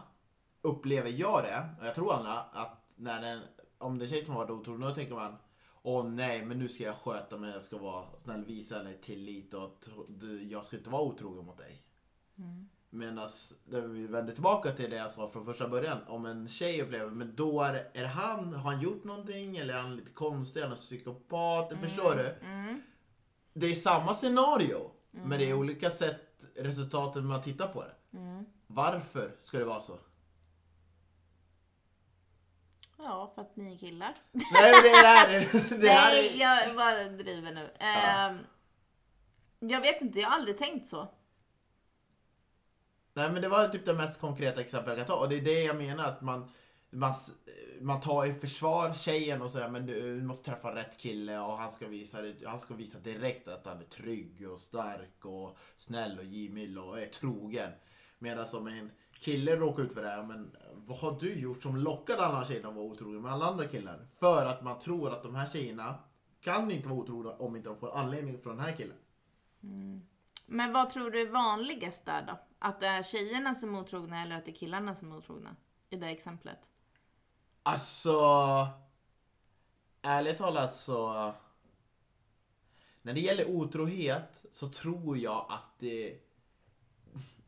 upplever 0.62 1.10
jag 1.10 1.44
det, 1.44 1.70
och 1.80 1.88
jag 1.88 1.96
tror 1.96 2.14
andra, 2.14 2.40
att 2.40 2.87
när 2.98 3.22
den, 3.22 3.42
om 3.78 3.98
det 3.98 4.04
är 4.04 4.08
en 4.08 4.12
tjej 4.14 4.26
som 4.26 4.34
har 4.34 4.42
varit 4.42 4.52
otrogen, 4.52 4.82
då 4.82 4.96
tänker 4.96 5.16
man 5.16 5.36
Åh 5.90 6.06
nej, 6.06 6.46
men 6.46 6.60
nu 6.60 6.70
ska 6.70 6.84
jag 6.84 6.96
sköta 6.96 7.38
mig, 7.38 7.54
jag 7.54 7.64
ska 7.64 7.78
vara 7.78 8.06
snäll, 8.18 8.46
visa 8.46 8.76
henne 8.76 8.94
tillit 8.94 9.54
och 9.54 9.86
du, 10.10 10.44
jag 10.44 10.66
ska 10.66 10.78
inte 10.78 10.90
vara 10.90 11.02
otrogen 11.02 11.46
mot 11.46 11.58
dig. 11.58 11.82
Mm. 12.38 12.70
Medan 12.90 13.30
vi 13.66 14.08
vänder 14.08 14.34
tillbaka 14.34 14.72
till 14.72 14.90
det 14.90 14.96
jag 14.96 15.12
sa 15.12 15.30
från 15.30 15.46
första 15.46 15.68
början. 15.68 15.98
Om 16.08 16.26
en 16.26 16.48
tjej 16.48 16.82
upplever, 16.82 17.12
men 17.12 17.36
då 17.36 17.62
är, 17.62 17.88
är 17.94 18.06
han, 18.06 18.54
har 18.54 18.72
han 18.72 18.82
gjort 18.82 19.04
någonting? 19.04 19.58
Eller 19.58 19.74
är 19.74 19.82
han 19.82 19.96
lite 19.96 20.12
konstig? 20.12 20.62
Är 20.62 20.68
han 20.68 20.76
psykopat? 20.76 21.74
Förstår 21.82 22.16
du? 22.16 22.48
Mm. 22.48 22.82
Det 23.54 23.66
är 23.66 23.76
samma 23.76 24.14
scenario. 24.14 24.92
Men 25.12 25.40
det 25.40 25.50
är 25.50 25.54
olika 25.54 25.90
sätt, 25.90 26.46
resultaten 26.56 27.26
man 27.26 27.42
tittar 27.42 27.68
på 27.68 27.84
det. 27.84 28.18
Mm. 28.18 28.46
Varför 28.68 29.36
ska 29.40 29.60
det 29.60 29.66
vara 29.66 29.80
så? 29.80 30.00
Ja, 32.98 33.32
för 33.36 33.42
att 33.42 33.56
ni 33.56 33.74
är 33.74 33.78
killar. 33.78 34.16
Nej 34.32 34.74
det 34.84 34.90
här 34.90 35.30
är... 35.30 35.40
Det 35.82 35.90
här 35.90 36.12
Nej, 36.12 36.42
är 36.42 36.66
jag 36.66 36.76
bara 36.76 37.04
driver 37.04 37.52
nu. 37.54 37.70
Ja. 37.80 37.86
Ehm, 37.86 38.38
jag 39.60 39.82
vet 39.82 40.02
inte, 40.02 40.20
jag 40.20 40.28
har 40.28 40.36
aldrig 40.36 40.58
tänkt 40.58 40.88
så. 40.88 41.08
nej 43.14 43.32
men 43.32 43.42
det 43.42 43.50
var 43.50 43.68
typ 43.68 43.86
det 43.86 43.94
mest 43.94 44.20
konkreta 44.22 44.62
exempel 44.62 44.90
jag 44.98 45.08
kan 45.08 45.16
ta. 45.16 45.24
Och 45.24 45.30
det 45.30 45.36
är 45.38 45.42
det 45.42 45.64
jag 45.64 45.76
menar 45.76 46.04
att 46.06 46.22
man... 46.22 46.52
Man, 46.90 47.14
man 47.82 48.02
tar 48.02 48.26
i 48.26 48.34
försvar 48.34 48.94
tjejen 48.94 49.42
och 49.42 49.50
säger 49.50 49.70
men 49.70 49.86
du 49.86 50.22
måste 50.24 50.50
träffa 50.52 50.76
rätt 50.76 50.98
kille 50.98 51.40
och 51.40 51.58
han 51.58 51.72
ska 51.72 51.88
visa, 51.88 52.18
han 52.46 52.60
ska 52.60 52.74
visa 52.74 53.00
direkt 53.00 53.48
att 53.48 53.66
han 53.66 53.80
är 53.80 53.86
trygg 53.86 54.50
och 54.52 54.60
stark 54.60 55.26
och 55.26 55.58
snäll 55.78 56.20
och 56.20 56.26
givmild 56.26 56.78
och 56.78 57.00
är 57.00 57.06
trogen. 57.06 57.72
Medan 58.20 58.48
som 58.48 58.68
en 58.68 58.92
kille 59.20 59.56
råkar 59.56 59.84
ut 59.84 59.94
för 59.94 60.02
det 60.02 60.10
här, 60.10 60.24
men 60.24 60.58
vad 60.74 60.98
har 60.98 61.18
du 61.20 61.40
gjort 61.40 61.64
som 61.64 61.78
lockade 61.78 62.26
alla 62.26 62.46
tjejerna 62.46 62.70
att 62.70 62.76
vara 62.76 62.86
otrogna 62.86 63.20
med 63.20 63.32
alla 63.32 63.46
andra 63.46 63.68
killar? 63.68 64.08
För 64.20 64.46
att 64.46 64.64
man 64.64 64.80
tror 64.80 65.12
att 65.12 65.24
de 65.24 65.36
här 65.36 65.48
tjejerna 65.48 65.96
kan 66.42 66.72
inte 66.72 66.88
vara 66.88 67.00
otrogna 67.00 67.32
om 67.32 67.56
inte 67.56 67.70
de 67.70 67.80
får 67.80 67.98
anledning 67.98 68.40
från 68.40 68.58
den 68.58 68.66
här 68.66 68.76
killen. 68.76 68.98
Men 70.46 70.74
vad 70.74 70.90
tror 70.90 71.12
du 71.12 71.22
är 71.22 71.30
vanligast 71.30 72.06
där 72.06 72.26
då? 72.28 72.40
Att 72.60 72.80
det 72.80 72.88
är 72.88 73.04
tjejerna 73.04 73.56
som 73.56 73.76
är 73.76 73.82
otrogna 73.82 74.24
eller 74.24 74.38
att 74.38 74.46
det 74.46 74.52
är 74.52 74.56
killarna 74.56 74.96
som 74.96 75.12
är 75.12 75.18
otrogna? 75.18 75.56
I 75.90 75.96
det 75.96 76.08
exemplet. 76.08 76.60
Alltså... 77.64 78.20
Ärligt 80.02 80.38
talat 80.38 80.76
så... 80.76 81.34
När 83.02 83.14
det 83.14 83.20
gäller 83.20 83.50
otrohet 83.50 84.46
så 84.52 84.68
tror 84.68 85.18
jag 85.18 85.46
att 85.50 85.72
det... 85.80 86.20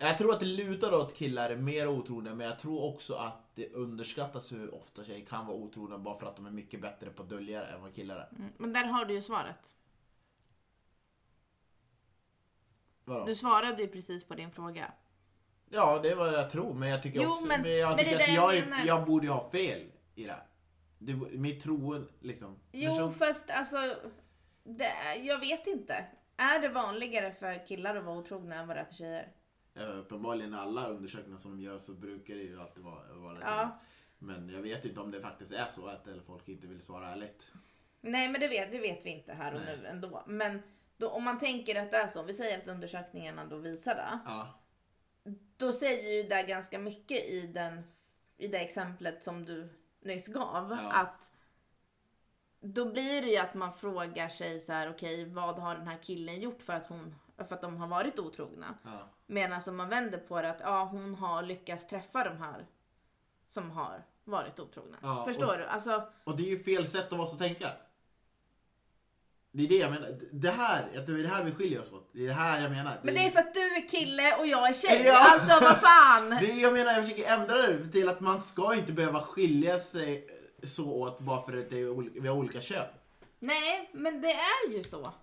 Jag 0.02 0.18
tror 0.18 0.34
att 0.34 0.40
det 0.40 0.46
lutar 0.46 0.94
åt 0.94 1.16
killar 1.16 1.50
är 1.50 1.56
mer 1.56 1.88
otrogna 1.88 2.36
men 2.36 2.48
jag 2.48 2.60
tror 2.60 2.84
också 2.94 3.14
att 3.14 3.56
det 3.56 3.74
underskattas 3.74 4.52
hur 4.52 4.76
ofta 4.76 5.04
tjejer 5.04 5.26
kan 5.26 5.46
vara 5.46 5.58
otrogna 5.58 5.98
bara 5.98 6.18
för 6.20 6.28
att 6.28 6.36
de 6.36 6.46
är 6.46 6.52
mycket 6.52 6.82
bättre 6.82 7.10
på 7.10 7.24
att 7.24 7.30
dölja 7.30 7.60
det 7.60 7.66
än 7.68 7.82
vad 7.82 7.96
killar 7.96 8.16
är. 8.16 8.30
Mm. 8.40 8.54
Men 8.58 8.74
där 8.74 8.84
har 8.86 9.06
du 9.06 9.14
ju 9.14 9.22
svaret. 9.22 9.74
Vadå? 13.06 13.26
Du 13.26 13.36
svarade 13.36 13.82
ju 13.82 13.88
precis 13.88 14.24
på 14.24 14.36
din 14.36 14.52
fråga. 14.52 14.92
Ja, 15.70 16.00
det 16.04 16.10
är 16.10 16.16
vad 16.16 16.34
jag 16.34 16.50
tror 16.50 16.74
men 16.74 16.90
jag 16.90 17.04
tycker 17.04 17.22
Jo, 17.22 17.30
också... 17.30 17.46
men- 17.48 17.62
Men, 17.62 17.78
jag 17.78 17.90
men 17.90 17.98
tycker 17.98 18.20
att 18.20 18.34
jag, 18.34 18.58
är, 18.58 18.86
jag 18.86 19.06
borde 19.06 19.26
ju 19.26 19.32
ha 19.32 19.50
fel 19.52 19.92
i 20.16 20.24
det 20.26 20.32
här. 20.32 20.44
Det, 20.98 21.14
mitt 21.16 21.64
tro 21.64 22.06
liksom... 22.20 22.60
Jo, 22.72 22.90
Förstår- 22.90 23.12
fast 23.12 23.50
alltså, 23.50 23.96
det, 24.64 25.16
jag 25.24 25.40
vet 25.40 25.68
inte. 25.68 26.06
Är 26.38 26.60
det 26.60 26.70
vanligare 26.70 27.32
för 27.32 27.68
killar 27.68 27.96
att 27.96 28.04
vara 28.04 28.18
otrogna 28.18 28.56
än 28.56 28.68
vad 28.68 28.76
det 28.78 28.82
är 28.82 28.86
för 28.86 28.94
tjejer? 28.94 29.32
Ja, 29.74 29.86
uppenbarligen 29.86 30.54
alla 30.54 30.88
undersökningar 30.88 31.38
som 31.38 31.60
görs 31.60 31.82
så 31.82 31.94
brukar 31.94 32.34
det 32.34 32.42
ju 32.42 32.62
alltid 32.62 32.84
vara, 32.84 33.14
vara 33.14 33.34
det. 33.34 33.46
Ja. 33.46 33.80
Men 34.18 34.50
jag 34.50 34.62
vet 34.62 34.86
inte 34.86 35.00
om 35.00 35.12
det 35.12 35.22
faktiskt 35.22 35.52
är 35.52 35.66
så 35.66 35.88
att 35.88 36.08
eller 36.08 36.24
folk 36.24 36.50
inte 36.50 36.68
vill 36.68 36.82
svara 36.82 37.10
ärligt. 37.10 37.52
Nej, 38.02 38.30
men 38.30 38.42
det 38.42 38.48
vet, 38.48 38.72
det 38.72 38.80
vet 38.80 39.06
vi 39.06 39.10
inte 39.10 39.34
här 39.34 39.54
och 39.54 39.62
Nej. 39.66 39.78
nu 39.78 39.88
ändå. 39.88 40.24
Men 40.28 40.62
då, 40.98 41.10
om 41.10 41.24
man 41.24 41.40
tänker 41.40 41.84
att 41.84 41.92
det 41.92 41.98
är 41.98 42.08
så, 42.08 42.20
om 42.20 42.28
vi 42.28 42.34
säger 42.34 42.58
att 42.58 42.68
undersökningarna 42.68 43.46
då 43.46 43.58
visar 43.58 43.96
det. 43.96 44.20
Ja. 44.26 44.60
Då 45.58 45.72
säger 45.72 46.14
ju 46.14 46.30
det 46.30 46.44
ganska 46.44 46.80
mycket 46.80 47.26
i, 47.26 47.48
den, 47.48 47.84
i 48.38 48.48
det 48.48 48.58
exemplet 48.60 49.24
som 49.24 49.46
du 49.46 49.70
nyss 50.02 50.28
gav. 50.28 50.72
Ja. 50.72 50.92
Att 50.92 51.32
då 52.60 52.92
blir 52.92 53.22
det 53.22 53.28
ju 53.28 53.38
att 53.38 53.54
man 53.54 53.74
frågar 53.74 54.30
sig 54.30 54.60
så 54.60 54.74
här, 54.74 54.90
okej, 54.90 55.26
vad 55.26 55.60
har 55.60 55.76
den 55.76 55.88
här 55.88 56.00
killen 56.02 56.40
gjort 56.42 56.62
för 56.62 56.74
att, 56.74 56.88
hon, 56.88 57.16
för 57.46 57.56
att 57.56 57.62
de 57.62 57.78
har 57.78 57.88
varit 57.88 58.20
otrogna? 58.20 58.76
ja. 58.84 59.10
Medan 59.28 59.62
om 59.68 59.78
man 59.78 59.90
vänder 59.90 60.18
på 60.18 60.42
det 60.42 60.50
att 60.50 60.60
ja, 60.60 60.84
hon 60.92 61.16
har 61.16 61.44
lyckats 61.44 61.88
träffa 61.88 62.24
de 62.24 62.38
här 62.38 62.66
som 63.48 63.72
har 63.72 64.04
varit 64.24 64.60
otrogna. 64.60 64.98
Ja, 65.02 65.26
Förstår 65.28 65.48
och- 65.52 65.58
du? 65.58 65.66
Alltså, 65.66 66.04
Och 66.24 66.38
det 66.38 66.44
är 66.44 66.48
ju 66.50 66.64
fel 66.64 66.88
sätt 66.88 67.12
att 67.12 67.18
vara 67.18 67.28
så 67.28 67.36
tänka. 67.36 67.70
Det 69.52 69.64
är 69.64 69.68
det 69.68 69.78
jag 69.78 69.92
menar. 69.92 70.20
Det 70.32 70.50
här, 70.50 70.86
det 70.94 71.12
är 71.12 71.18
det 71.18 71.28
här 71.28 71.44
vi 71.44 71.52
skiljer 71.52 71.82
oss 71.82 71.92
åt. 71.92 72.10
Det 72.14 72.24
är 72.24 72.28
det 72.28 72.34
här 72.34 72.62
jag 72.62 72.72
menar. 72.72 73.00
men 73.04 73.14
det 73.14 73.26
är 73.26 73.30
för 73.30 73.40
att 73.40 73.54
du 73.54 73.76
är 73.76 73.88
kille 73.88 74.36
och 74.36 74.48
jag 74.48 74.70
är 74.70 74.74
tjej. 74.74 75.02
Ja. 75.06 75.34
Alltså 75.34 75.60
vad 75.66 75.78
fan! 75.78 76.30
Det 76.42 76.52
är, 76.52 76.62
jag 76.62 76.74
menar, 76.74 76.92
jag 76.94 77.04
försöker 77.04 77.34
ändra 77.34 77.56
det 77.56 77.86
till 77.92 78.10
att 78.10 78.20
man 78.20 78.42
ska 78.42 78.76
inte 78.76 78.92
behöva 78.94 79.22
skilja 79.22 79.80
sig 79.80 80.28
så 80.64 80.92
åt 80.94 81.20
bara 81.20 81.42
för 81.46 81.58
att 81.58 81.70
det 81.70 81.80
är 81.80 81.90
olika, 81.90 82.20
vi 82.22 82.28
har 82.28 82.36
olika 82.36 82.62
kön. 82.62 82.88
Nej, 83.40 83.90
men 83.94 84.22
det 84.22 84.32
är 84.32 84.70
ju 84.72 84.84
så. 84.84 85.14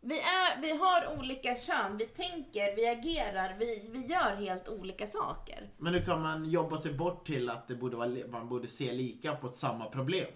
Vi, 0.00 0.18
är, 0.20 0.60
vi 0.60 0.76
har 0.76 1.18
olika 1.18 1.56
kön, 1.56 1.96
vi 1.96 2.06
tänker, 2.06 2.76
vi 2.76 2.88
agerar, 2.88 3.56
vi, 3.58 3.88
vi 3.90 4.06
gör 4.06 4.36
helt 4.36 4.68
olika 4.68 5.06
saker. 5.06 5.70
Men 5.78 5.92
nu 5.92 6.00
kan 6.00 6.22
man 6.22 6.44
jobba 6.44 6.78
sig 6.78 6.92
bort 6.92 7.26
till 7.26 7.50
att 7.50 7.68
det 7.68 7.74
borde 7.74 7.96
vara, 7.96 8.10
man 8.30 8.48
borde 8.48 8.68
se 8.68 8.92
lika 8.92 9.36
på 9.36 9.46
ett 9.46 9.56
samma 9.56 9.86
problem. 9.86 10.26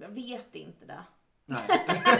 Jag 0.00 0.08
vet 0.08 0.54
inte 0.54 0.86
det. 0.86 1.04
Nej. 1.46 1.60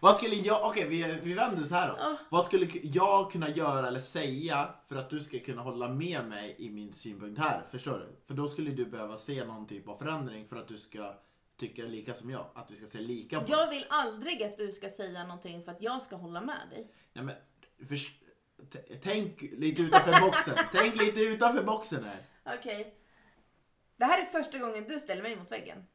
Vad 0.00 0.16
skulle 0.16 0.34
jag, 0.34 0.64
okej 0.64 0.88
vi, 0.88 1.20
vi 1.22 1.34
vänder 1.34 1.64
så 1.64 1.74
här 1.74 1.88
då. 1.88 1.94
Ja. 1.98 2.16
Vad 2.28 2.44
skulle 2.44 2.66
jag 2.82 3.32
kunna 3.32 3.48
göra 3.48 3.88
eller 3.88 4.00
säga 4.00 4.68
för 4.88 4.96
att 4.96 5.10
du 5.10 5.20
ska 5.20 5.38
kunna 5.38 5.62
hålla 5.62 5.88
med 5.88 6.24
mig 6.24 6.54
i 6.58 6.70
min 6.70 6.92
synpunkt 6.92 7.40
här? 7.40 7.62
Förstår 7.70 7.98
du? 7.98 8.16
För 8.26 8.34
då 8.34 8.48
skulle 8.48 8.70
du 8.70 8.86
behöva 8.86 9.16
se 9.16 9.44
någon 9.44 9.66
typ 9.66 9.88
av 9.88 9.96
förändring 9.96 10.48
för 10.48 10.56
att 10.56 10.68
du 10.68 10.76
ska 10.76 11.14
tycka 11.60 11.82
lika 11.82 12.14
som 12.14 12.30
jag. 12.30 12.46
Att 12.54 12.70
vi 12.70 12.74
ska 12.76 12.86
se 12.86 12.98
lika 12.98 13.40
på 13.40 13.46
Jag 13.52 13.70
vill 13.70 13.86
aldrig 13.90 14.42
att 14.42 14.58
du 14.58 14.72
ska 14.72 14.88
säga 14.88 15.22
någonting 15.24 15.64
för 15.64 15.72
att 15.72 15.82
jag 15.82 16.02
ska 16.02 16.16
hålla 16.16 16.40
med 16.40 16.60
dig. 16.70 16.92
Nej, 17.12 17.24
men, 17.24 17.34
för, 17.88 17.96
t- 18.70 18.98
tänk 19.02 19.42
lite 19.42 19.82
utanför 19.82 20.20
boxen. 20.20 20.54
tänk 20.72 20.96
lite 20.96 21.20
utanför 21.20 21.62
boxen 21.62 22.04
här. 22.04 22.18
Okej. 22.58 22.94
Det 23.96 24.04
här 24.04 24.20
är 24.22 24.24
första 24.26 24.58
gången 24.58 24.84
du 24.88 25.00
ställer 25.00 25.22
mig 25.22 25.36
mot 25.36 25.50
väggen. 25.52 25.86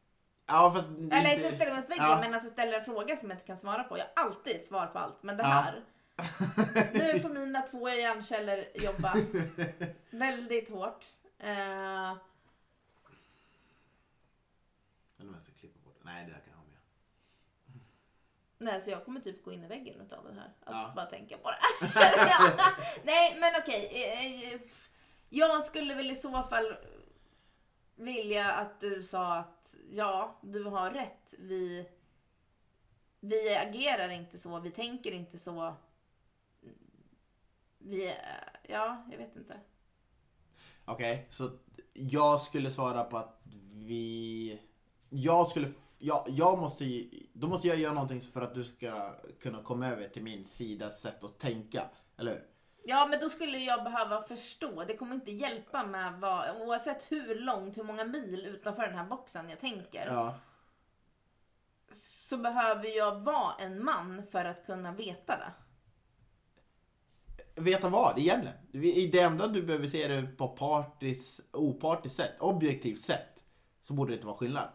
Ja, 0.45 0.73
fast 0.75 0.89
Eller 0.89 1.35
inte 1.35 1.51
ställer 1.51 1.71
mig 1.71 1.81
mot 1.81 1.89
väggen, 1.89 2.05
Ja. 2.05 2.19
men 2.21 2.33
alltså 2.33 2.49
ställer 2.49 2.79
en 2.79 2.85
fråga 2.85 3.17
som 3.17 3.29
jag 3.29 3.35
inte 3.35 3.47
kan 3.47 3.57
svara 3.57 3.83
på. 3.83 3.97
Jag 3.97 4.05
har 4.15 4.23
alltid 4.25 4.61
svar 4.61 4.87
på 4.87 4.99
allt, 4.99 5.23
men 5.23 5.37
det 5.37 5.43
Ja. 5.43 5.49
här. 5.49 5.83
Nu 6.93 7.19
får 7.19 7.29
mina 7.29 7.61
två 7.61 7.89
hjärnceller 7.89 8.67
jobba 8.75 9.13
väldigt 10.11 10.69
hårt. 10.69 11.05
Eh, 11.39 11.49
Jag 11.49 12.17
undrar 15.19 15.27
om 15.27 15.33
jag 15.33 15.43
ska 15.43 15.51
klippa 15.59 15.79
bort 15.85 15.94
det. 15.94 15.94
Nej, 16.05 16.25
det 16.25 16.31
där 16.31 16.39
kan 16.39 16.49
jag 16.51 16.57
ha 16.57 16.63
med. 16.65 16.79
nej, 18.57 18.81
så 18.81 18.89
jag 18.89 19.05
kommer 19.05 19.19
typ 19.19 19.43
gå 19.43 19.51
in 19.53 19.63
i 19.63 19.67
väggen 19.67 20.01
utav 20.01 20.23
det 20.27 20.33
här. 20.33 20.53
Att 20.59 20.73
Ja. 20.75 20.93
bara 20.95 21.05
tänka 21.05 21.37
på 21.37 21.51
det. 21.51 21.57
nej, 23.03 23.37
men 23.39 23.53
okej. 23.61 23.89
eh, 24.03 24.53
eh, 24.53 24.61
Jag 25.29 25.65
skulle 25.65 25.93
väl 25.93 26.11
i 26.11 26.15
så 26.15 26.43
fall 26.43 26.75
vilja 27.95 28.51
att 28.51 28.79
du 28.79 29.03
sa 29.03 29.35
att 29.37 29.75
ja, 29.91 30.39
du 30.43 30.63
har 30.63 30.91
rätt. 30.91 31.33
Vi, 31.39 31.89
vi 33.19 33.55
agerar 33.55 34.09
inte 34.09 34.37
så, 34.37 34.59
vi 34.59 34.71
tänker 34.71 35.11
inte 35.11 35.37
så. 35.37 35.75
Vi, 37.77 38.07
eh, 38.07 38.13
ja, 38.69 39.05
jag 39.11 39.17
vet 39.17 39.35
inte. 39.35 39.59
Okej, 40.85 41.27
så 41.29 41.51
jag 41.93 42.41
skulle 42.41 42.71
svara 42.71 43.03
på 43.03 43.17
att 43.17 43.41
vi... 43.73 44.61
Jag 45.09 45.47
skulle... 45.47 45.67
Jag, 45.99 46.23
jag 46.27 46.59
måste 46.59 46.85
ju- 46.85 47.27
Då 47.33 47.47
måste 47.47 47.67
jag 47.67 47.77
göra 47.77 47.93
någonting 47.93 48.21
för 48.21 48.41
att 48.41 48.53
du 48.53 48.63
ska 48.63 49.15
kunna 49.41 49.63
komma 49.63 49.87
över 49.87 50.07
till 50.07 50.23
min 50.23 50.45
sida 50.45 50.89
sätt 50.89 51.23
att 51.23 51.39
tänka. 51.39 51.89
Eller 52.17 52.31
hur? 52.31 52.45
Ja, 52.87 53.05
men 53.05 53.19
då 53.19 53.29
skulle 53.29 53.57
jag 53.57 53.83
behöva 53.83 54.21
förstå. 54.21 54.83
Det 54.83 54.97
kommer 54.97 55.15
inte 55.15 55.31
hjälpa 55.31 55.85
med 55.85 56.13
vad, 56.19 56.61
oavsett 56.61 57.03
hur 57.11 57.35
långt, 57.39 57.77
hur 57.77 57.83
många 57.83 58.03
mil 58.03 58.45
utanför 58.45 58.81
den 58.81 58.97
här 58.97 59.05
boxen 59.05 59.49
jag 59.49 59.59
tänker. 59.59 60.05
Ja. 60.07 60.35
Så 61.91 62.37
behöver 62.37 62.97
jag 62.97 63.19
vara 63.19 63.53
en 63.59 63.83
man 63.85 64.23
för 64.31 64.45
att 64.45 64.65
kunna 64.65 64.91
veta 64.91 65.37
det. 65.37 65.51
Veta 67.61 67.89
vad 67.89 68.19
egentligen? 68.19 68.57
Det 69.11 69.19
enda 69.19 69.47
du 69.47 69.63
behöver 69.63 69.87
se 69.87 70.07
det 70.07 70.27
på 70.37 70.47
partis, 70.47 71.41
opartiskt 71.53 72.15
sätt, 72.17 72.35
objektivt 72.39 73.01
sätt, 73.01 73.43
så 73.81 73.93
borde 73.93 74.11
det 74.11 74.15
inte 74.15 74.27
vara 74.27 74.37
skillnad. 74.37 74.69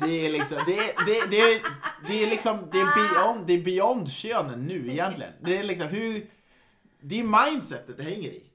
Det 0.00 0.26
är 0.26 0.32
liksom, 0.32 0.58
det 0.66 0.78
är, 0.78 1.06
det, 1.06 1.18
är- 1.18 1.28
det 1.30 1.40
är, 1.40 1.60
det 2.08 2.22
är 2.24 2.30
liksom, 2.30 2.58
det 2.72 2.78
är 2.80 2.86
beyond, 3.14 3.46
det 3.46 3.52
är 3.52 3.62
beyond 3.64 4.12
könen 4.12 4.66
nu 4.66 4.88
egentligen. 4.90 5.32
Det 5.40 5.58
är 5.58 5.62
liksom 5.62 5.88
hur, 5.88 6.30
det 7.00 7.20
är 7.20 7.50
mindsetet 7.50 7.96
det 7.96 8.02
hänger 8.02 8.28
i. 8.30 8.46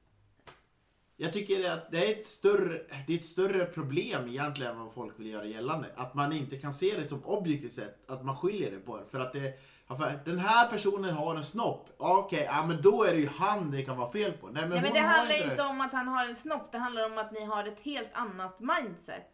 Jag 1.18 1.34
tycker 1.34 1.72
att 1.72 1.92
det 1.92 1.98
är 2.08 2.12
ett 2.20 2.26
större, 2.28 2.82
det 3.08 3.14
är 3.14 3.18
ett 3.18 3.26
större 3.26 3.66
problem 3.66 4.28
egentligen 4.28 4.72
än 4.72 4.80
vad 4.80 4.94
folk 4.94 5.20
vill 5.20 5.28
göra 5.28 5.46
gällande. 5.46 5.88
Att 5.96 6.14
man 6.14 6.34
inte 6.34 6.56
kan 6.58 6.74
se 6.74 6.94
det 6.98 7.08
som 7.08 7.26
objektivt 7.26 7.72
sett, 7.72 8.10
att 8.10 8.26
man 8.26 8.36
skiljer 8.38 8.72
det 8.72 8.78
på 8.80 8.98
det. 8.98 9.04
För 9.12 9.20
att 9.20 9.34
det, 9.34 9.54
för 9.88 10.20
den 10.26 10.40
här 10.40 10.70
personen 10.70 11.14
har 11.14 11.36
en 11.36 11.44
snopp. 11.44 11.90
Okej, 11.98 12.44
ja 12.52 12.66
men 12.68 12.82
då 12.82 13.04
är 13.04 13.14
det 13.14 13.20
ju 13.20 13.28
han 13.30 13.72
det 13.72 13.82
kan 13.82 13.98
vara 13.98 14.12
fel 14.12 14.32
på. 14.32 14.48
Nej 14.48 14.62
men, 14.62 14.70
Nej, 14.70 14.82
men 14.82 14.94
det 14.94 15.00
handlar 15.00 15.36
inte 15.36 15.50
inte 15.52 15.64
om 15.64 15.82
att 15.82 15.92
han 15.94 16.08
har 16.08 16.26
en 16.26 16.36
snopp, 16.36 16.72
det 16.72 16.78
handlar 16.78 17.06
om 17.06 17.18
att 17.18 17.32
ni 17.32 17.46
har 17.46 17.64
ett 17.64 17.80
helt 17.80 18.10
annat 18.14 18.60
mindset. 18.60 19.32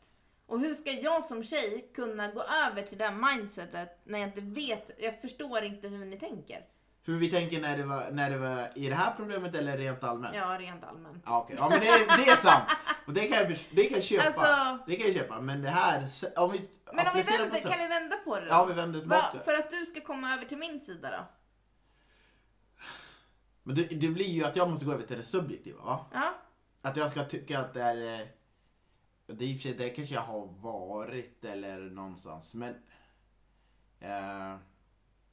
Och 0.51 0.59
hur 0.59 0.75
ska 0.75 0.91
jag 0.91 1.25
som 1.25 1.43
tjej 1.43 1.91
kunna 1.95 2.27
gå 2.27 2.43
över 2.43 2.81
till 2.81 2.97
det 2.97 3.11
mindsetet 3.11 3.99
när 4.03 4.19
jag 4.19 4.27
inte 4.27 4.41
vet, 4.41 4.91
jag 4.97 5.21
förstår 5.21 5.63
inte 5.63 5.87
hur 5.87 6.05
ni 6.05 6.19
tänker. 6.19 6.65
Hur 7.03 7.17
vi 7.19 7.29
tänker 7.31 7.61
när 7.61 7.77
det 7.77 7.83
var, 7.83 8.11
när 8.11 8.29
det 8.29 8.37
var 8.37 8.69
i 8.75 8.89
det 8.89 8.95
här 8.95 9.13
problemet 9.17 9.55
eller 9.55 9.77
rent 9.77 10.03
allmänt? 10.03 10.35
Ja, 10.35 10.57
rent 10.59 10.83
allmänt. 10.83 11.23
Ja, 11.25 11.39
okej. 11.41 11.55
ja 11.59 11.69
men 11.69 11.79
det, 11.79 11.87
är- 11.87 12.17
det 12.25 12.31
är 12.31 12.35
sant. 12.35 12.69
Och 13.05 13.13
det 13.13 13.27
kan 13.27 13.37
jag, 13.37 13.57
det 13.71 13.83
kan 13.83 13.95
jag 13.97 14.03
köpa. 14.03 14.25
Alltså- 14.27 14.83
det 14.87 14.95
kan 14.95 15.05
jag 15.07 15.15
köpa. 15.15 15.41
Men 15.41 15.61
det 15.61 15.69
här, 15.69 16.07
om 16.35 16.51
vi 16.51 16.69
Men 16.93 17.07
om 17.07 17.13
vi 17.15 17.21
vänder, 17.21 17.59
kan 17.69 17.79
vi 17.79 17.87
vända 17.87 18.15
på 18.17 18.35
det 18.39 18.41
då? 18.45 18.47
Ja, 18.51 18.65
vi 18.65 18.73
vänder 18.73 18.99
tillbaka. 18.99 19.37
Va, 19.37 19.43
för 19.45 19.53
att 19.53 19.69
du 19.69 19.85
ska 19.85 20.01
komma 20.01 20.33
över 20.33 20.45
till 20.45 20.57
min 20.57 20.79
sida 20.79 21.11
då? 21.11 21.25
Men 23.63 23.75
det, 23.75 23.83
det 23.83 24.07
blir 24.07 24.25
ju 24.29 24.43
att 24.43 24.55
jag 24.55 24.69
måste 24.69 24.85
gå 24.85 24.91
över 24.93 25.03
till 25.03 25.17
det 25.17 25.23
subjektiva 25.23 25.81
va? 25.83 25.99
Ja, 26.13 26.33
Att 26.81 26.97
jag 26.97 27.11
ska 27.11 27.23
tycka 27.23 27.59
att 27.59 27.73
det 27.73 27.81
är... 27.81 28.27
Det, 29.27 29.45
är 29.45 29.47
i 29.49 29.55
och 29.55 29.61
för 29.61 29.69
sig- 29.69 29.77
det 29.77 29.89
kanske 29.89 30.13
jag 30.15 30.21
har 30.21 30.47
varit 30.47 31.45
eller 31.45 31.79
någonstans 31.79 32.53
men... 32.53 32.75
Eh, 33.99 34.57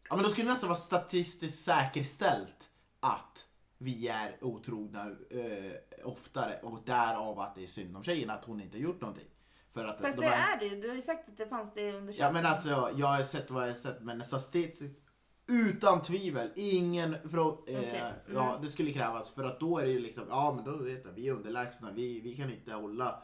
ja 0.08 0.16
men 0.16 0.22
då 0.22 0.30
skulle 0.30 0.46
det 0.46 0.52
nästan 0.52 0.68
vara 0.68 0.78
statistiskt 0.78 1.64
säkerställt 1.64 2.70
att 3.00 3.46
vi 3.78 4.08
är 4.08 4.36
otrogna 4.44 5.06
eh, 5.30 5.72
oftare 6.04 6.58
och 6.62 6.80
därav 6.86 7.38
att 7.40 7.54
det 7.54 7.62
är 7.64 7.66
synd 7.66 7.96
om 7.96 8.02
tjejen 8.04 8.30
att 8.30 8.44
hon 8.44 8.60
inte 8.60 8.78
gjort 8.78 9.00
någonting. 9.00 9.28
För 9.72 9.84
att 9.84 10.00
fast 10.00 10.16
de 10.16 10.22
det 10.22 10.28
här- 10.28 10.56
är 10.56 10.60
det 10.60 10.66
ju. 10.66 10.80
Du 10.80 10.88
har 10.88 10.96
ju 10.96 11.02
sagt 11.02 11.28
att 11.28 11.36
det 11.36 11.46
fanns 11.46 11.74
det 11.74 11.80
i 11.80 12.14
Ja 12.18 12.30
men 12.30 12.46
alltså 12.46 12.68
jag 12.96 13.06
har 13.06 13.22
sett 13.22 13.50
vad 13.50 13.62
jag 13.62 13.72
har 13.72 13.78
sett 13.78 14.02
men 14.02 14.24
statistiskt 14.24 15.02
utan 15.46 16.02
tvivel, 16.02 16.50
ingen 16.56 17.14
frå- 17.16 17.68
eh, 17.70 17.78
Okej, 17.78 18.00
mm. 18.00 18.12
Ja, 18.34 18.58
det 18.62 18.70
skulle 18.70 18.92
krävas 18.92 19.30
för 19.30 19.44
att 19.44 19.60
då 19.60 19.78
är 19.78 19.84
det 19.84 19.90
ju 19.90 19.98
liksom, 19.98 20.24
ja 20.28 20.52
men 20.56 20.64
då 20.64 20.76
vet 20.84 21.04
jag, 21.04 21.12
vi 21.12 21.28
är 21.28 21.32
underlägsna, 21.32 21.90
vi, 21.92 22.20
vi 22.20 22.36
kan 22.36 22.50
inte 22.50 22.72
hålla 22.74 23.22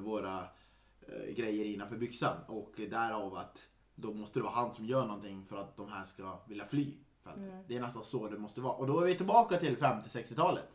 våra 0.00 0.48
eh, 1.00 1.34
grejer 1.36 1.64
innanför 1.64 1.96
byxan 1.96 2.36
och 2.46 2.72
därav 2.76 3.36
att 3.36 3.62
då 3.94 4.14
måste 4.14 4.38
det 4.38 4.42
vara 4.42 4.54
han 4.54 4.72
som 4.72 4.84
gör 4.86 5.06
någonting 5.06 5.46
för 5.46 5.56
att 5.56 5.76
de 5.76 5.88
här 5.88 6.04
ska 6.04 6.40
vilja 6.48 6.66
fly. 6.66 6.94
Mm. 7.36 7.64
Det 7.68 7.76
är 7.76 7.80
nästan 7.80 8.04
så 8.04 8.28
det 8.28 8.38
måste 8.38 8.60
vara. 8.60 8.74
Och 8.74 8.86
då 8.86 9.00
är 9.00 9.06
vi 9.06 9.14
tillbaka 9.14 9.56
till 9.56 9.76
50-60-talet. 9.76 10.68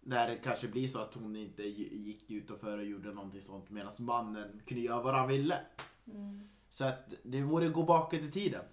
Där 0.00 0.28
det 0.28 0.36
kanske 0.36 0.68
blir 0.68 0.88
så 0.88 0.98
att 0.98 1.14
hon 1.14 1.36
inte 1.36 1.62
gi- 1.62 1.96
gick 1.96 2.30
utanför 2.30 2.78
och 2.78 2.84
gjorde 2.84 3.12
någonting 3.12 3.42
sånt 3.42 3.70
medan 3.70 3.92
mannen 3.98 4.62
kunde 4.66 4.82
göra 4.82 5.02
vad 5.02 5.14
han 5.14 5.28
ville. 5.28 5.58
Mm. 6.06 6.48
Så 6.68 6.84
att 6.84 7.14
det 7.22 7.42
vore 7.42 7.66
att 7.66 7.72
gå 7.72 7.82
bakåt 7.82 8.20
i 8.20 8.30
tiden. 8.30 8.64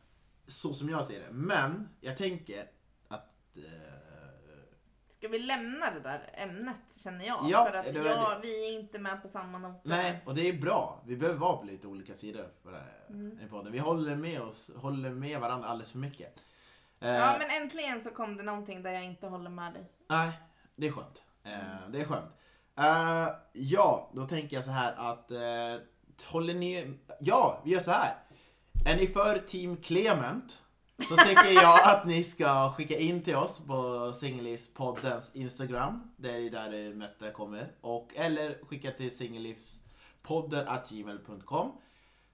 Så 0.47 0.73
som 0.73 0.89
jag 0.89 1.05
ser 1.05 1.19
det. 1.19 1.31
Men 1.31 1.89
jag 2.01 2.17
tänker 2.17 2.71
att... 3.07 3.57
Eh, 3.57 4.06
Ska 5.17 5.27
vi 5.27 5.39
lämna 5.39 5.91
det 5.91 5.99
där 5.99 6.29
ämnet 6.33 6.75
känner 6.97 7.25
jag? 7.25 7.45
Ja, 7.49 7.65
för 7.65 7.77
att 7.77 7.95
jag, 7.95 8.39
vi 8.41 8.69
är 8.69 8.79
inte 8.79 8.99
med 8.99 9.21
på 9.21 9.27
samma 9.27 9.57
noter. 9.57 9.79
nej, 9.89 10.21
och 10.25 10.35
det 10.35 10.49
är 10.49 10.53
bra. 10.53 11.01
Vi 11.05 11.15
behöver 11.17 11.39
vara 11.39 11.57
på 11.57 11.65
lite 11.65 11.87
olika 11.87 12.13
sidor 12.13 12.45
på 12.63 12.69
det 12.71 12.77
här 12.77 12.93
Mm. 13.09 13.39
i 13.45 13.47
podden. 13.49 13.71
Vi 13.71 13.79
håller 13.79 14.15
med 14.15 14.41
oss, 14.41 14.71
håller 14.75 15.09
med 15.09 15.39
varandra 15.39 15.67
alldeles 15.69 15.91
för 15.91 15.97
mycket. 15.99 16.43
Eh, 16.99 17.09
Ja 17.09 17.35
men 17.39 17.61
äntligen 17.61 18.01
så 18.01 18.09
kom 18.09 18.37
det 18.37 18.43
någonting 18.43 18.83
där 18.83 18.91
jag 18.91 19.03
inte 19.03 19.27
håller 19.27 19.49
med 19.49 19.73
dig. 19.73 19.83
Nej, 20.09 20.31
det 20.75 20.87
är 20.87 20.91
skönt. 20.91 21.23
Eh, 21.43 21.89
det 21.89 22.01
är 22.01 22.05
skönt. 22.05 22.31
Eh, 22.79 23.35
ja, 23.53 24.11
då 24.13 24.23
tänker 24.23 24.55
jag 24.55 24.65
så 24.65 24.71
här 24.71 24.93
att... 25.11 25.31
Eh, 25.31 25.81
håller 26.31 26.53
ni... 26.53 26.99
Ja, 27.19 27.61
vi 27.65 27.71
gör 27.71 27.79
så 27.79 27.91
här. 27.91 28.15
Är 28.85 28.95
ni 28.95 29.07
för 29.07 29.37
Team 29.37 29.77
Clement 29.77 30.61
så 30.97 31.15
tycker 31.15 31.51
jag 31.51 31.79
att 31.83 32.05
ni 32.05 32.23
ska 32.23 32.69
skicka 32.69 32.97
in 32.97 33.21
till 33.21 33.35
oss 33.35 33.59
på 33.67 34.13
Singellivspoddens 34.13 35.31
Instagram. 35.35 36.11
Det 36.17 36.31
är 36.31 36.49
där 36.49 36.71
det 36.71 36.95
mesta 36.95 37.31
kommer. 37.31 37.71
Och, 37.81 38.15
eller 38.15 38.65
skicka 38.65 38.91
till 38.91 39.17
singellivspodden 39.17 40.67
gmail.com. 40.89 41.71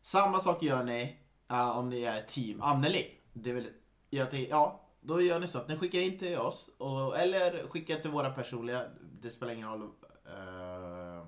Samma 0.02 0.40
sak 0.40 0.64
gör 0.64 0.84
ni 0.84 1.18
uh, 1.52 1.78
om 1.78 1.90
ni 1.90 2.04
är 2.04 2.22
Team 2.22 2.62
Anneli. 2.62 3.06
Det 3.34 3.50
är 3.50 3.54
väl, 3.54 3.68
jag 4.10 4.32
tänker, 4.32 4.50
ja, 4.50 4.90
då 5.02 5.22
gör 5.22 5.40
ni 5.40 5.48
så 5.48 5.58
att 5.58 5.68
ni 5.68 5.78
skickar 5.78 6.00
in 6.00 6.18
till 6.18 6.38
oss. 6.38 6.70
Och, 6.78 7.18
eller 7.18 7.68
skickar 7.68 8.00
till 8.00 8.12
våra 8.12 8.30
personliga. 8.30 8.86
Det 9.22 9.30
spelar 9.30 9.54
ingen 9.54 9.70
roll 9.70 9.82
uh, 9.82 11.26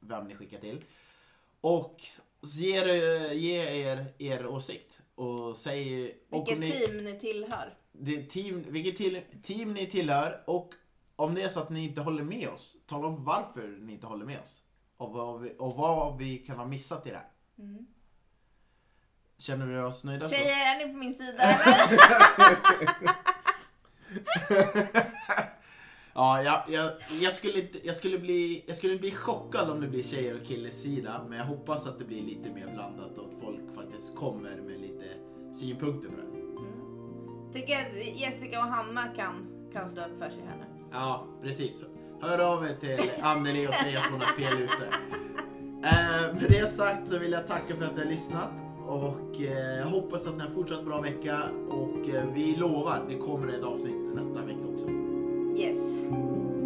vem 0.00 0.24
ni 0.24 0.34
skickar 0.34 0.58
till. 0.58 0.84
Och 1.60 2.02
ge, 2.44 2.76
er- 2.78 3.32
ge 3.32 3.56
er 3.86 4.14
er 4.18 4.46
åsikt. 4.46 4.98
Och 5.14 5.56
säg... 5.56 5.84
Vilket 6.28 6.58
ni, 6.58 6.70
team 6.70 7.04
ni 7.04 7.18
tillhör. 7.20 7.74
det 7.92 8.30
team, 8.30 8.64
vilket 8.68 8.96
till, 8.96 9.20
team 9.42 9.72
ni 9.72 9.86
tillhör 9.86 10.42
och 10.46 10.74
om 11.16 11.34
det 11.34 11.42
är 11.42 11.48
så 11.48 11.60
att 11.60 11.70
ni 11.70 11.84
inte 11.84 12.00
håller 12.00 12.24
med 12.24 12.48
oss, 12.48 12.76
tala 12.86 13.06
om 13.06 13.24
varför 13.24 13.68
ni 13.80 13.92
inte 13.92 14.06
håller 14.06 14.24
med 14.26 14.40
oss. 14.40 14.62
Och 14.96 15.12
vad 15.12 15.40
vi, 15.40 15.54
och 15.58 15.76
vad 15.76 16.18
vi 16.18 16.38
kan 16.38 16.56
ha 16.56 16.66
missat 16.66 17.06
i 17.06 17.10
det 17.10 17.16
här. 17.16 17.28
Mm. 17.58 17.86
Känner 19.38 19.66
vi 19.66 19.78
oss 19.78 20.04
nöjda 20.04 20.28
så? 20.28 20.34
Tjejer, 20.34 20.74
är 20.74 20.86
ni 20.86 20.92
på 20.92 20.98
min 20.98 21.14
sida 21.14 21.42
eller? 21.42 21.88
Ja, 26.14 26.42
jag, 26.42 26.62
jag, 26.68 26.92
jag, 27.20 27.32
skulle 27.32 27.60
inte, 27.60 27.78
jag, 27.86 27.96
skulle 27.96 28.18
bli, 28.18 28.64
jag 28.66 28.76
skulle 28.76 28.98
bli 28.98 29.10
chockad 29.10 29.70
om 29.70 29.80
det 29.80 29.86
blir 29.86 30.02
tjejer 30.02 30.34
och 30.40 30.46
killes 30.46 30.82
sida. 30.82 31.20
Men 31.28 31.38
jag 31.38 31.44
hoppas 31.44 31.86
att 31.86 31.98
det 31.98 32.04
blir 32.04 32.22
lite 32.22 32.50
mer 32.50 32.66
blandat 32.74 33.18
och 33.18 33.24
att 33.24 33.40
folk 33.40 33.74
faktiskt 33.74 34.16
kommer 34.16 34.56
med 34.56 34.80
lite 34.80 35.04
synpunkter 35.54 36.08
på 36.08 36.14
det. 36.16 36.34
Tycker 37.60 37.80
att 37.80 38.20
Jessica 38.20 38.58
och 38.58 38.66
Hanna 38.66 39.02
kan, 39.16 39.46
kan 39.72 39.88
stå 39.88 40.00
upp 40.00 40.18
för 40.18 40.30
sig 40.30 40.42
här 40.48 40.56
nu. 40.56 40.64
Ja, 40.92 41.26
precis. 41.42 41.82
Hör 42.20 42.38
av 42.38 42.64
er 42.64 42.74
till 42.80 43.10
Anneli 43.22 43.66
och 43.68 43.74
säg 43.74 43.96
att 43.96 44.06
hon 44.10 44.20
har 44.20 44.26
fel 44.26 44.62
ute. 44.62 44.88
Eh, 45.84 46.34
med 46.34 46.46
det 46.48 46.66
sagt 46.66 47.08
så 47.08 47.18
vill 47.18 47.32
jag 47.32 47.46
tacka 47.46 47.76
för 47.76 47.84
att 47.84 47.96
ni 47.96 48.02
har 48.02 48.10
lyssnat. 48.10 48.50
Och 48.86 49.40
eh, 49.40 49.88
hoppas 49.88 50.26
att 50.26 50.36
ni 50.36 50.42
har 50.42 50.50
fortsatt 50.50 50.84
bra 50.84 51.00
vecka. 51.00 51.42
Och 51.70 52.08
eh, 52.08 52.24
vi 52.34 52.56
lovar, 52.56 53.04
det 53.08 53.16
kommer 53.16 53.48
ett 53.48 53.64
avsnitt 53.64 54.14
nästa 54.14 54.44
vecka 54.44 54.66
också. 54.74 55.03
Yes. 55.54 56.04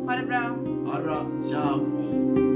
Ha 0.07 0.16
det 0.16 0.27
bra. 0.27 0.57
Ha 0.87 0.96
det 0.98 1.05
bra, 1.05 1.27
ciao! 1.50 2.48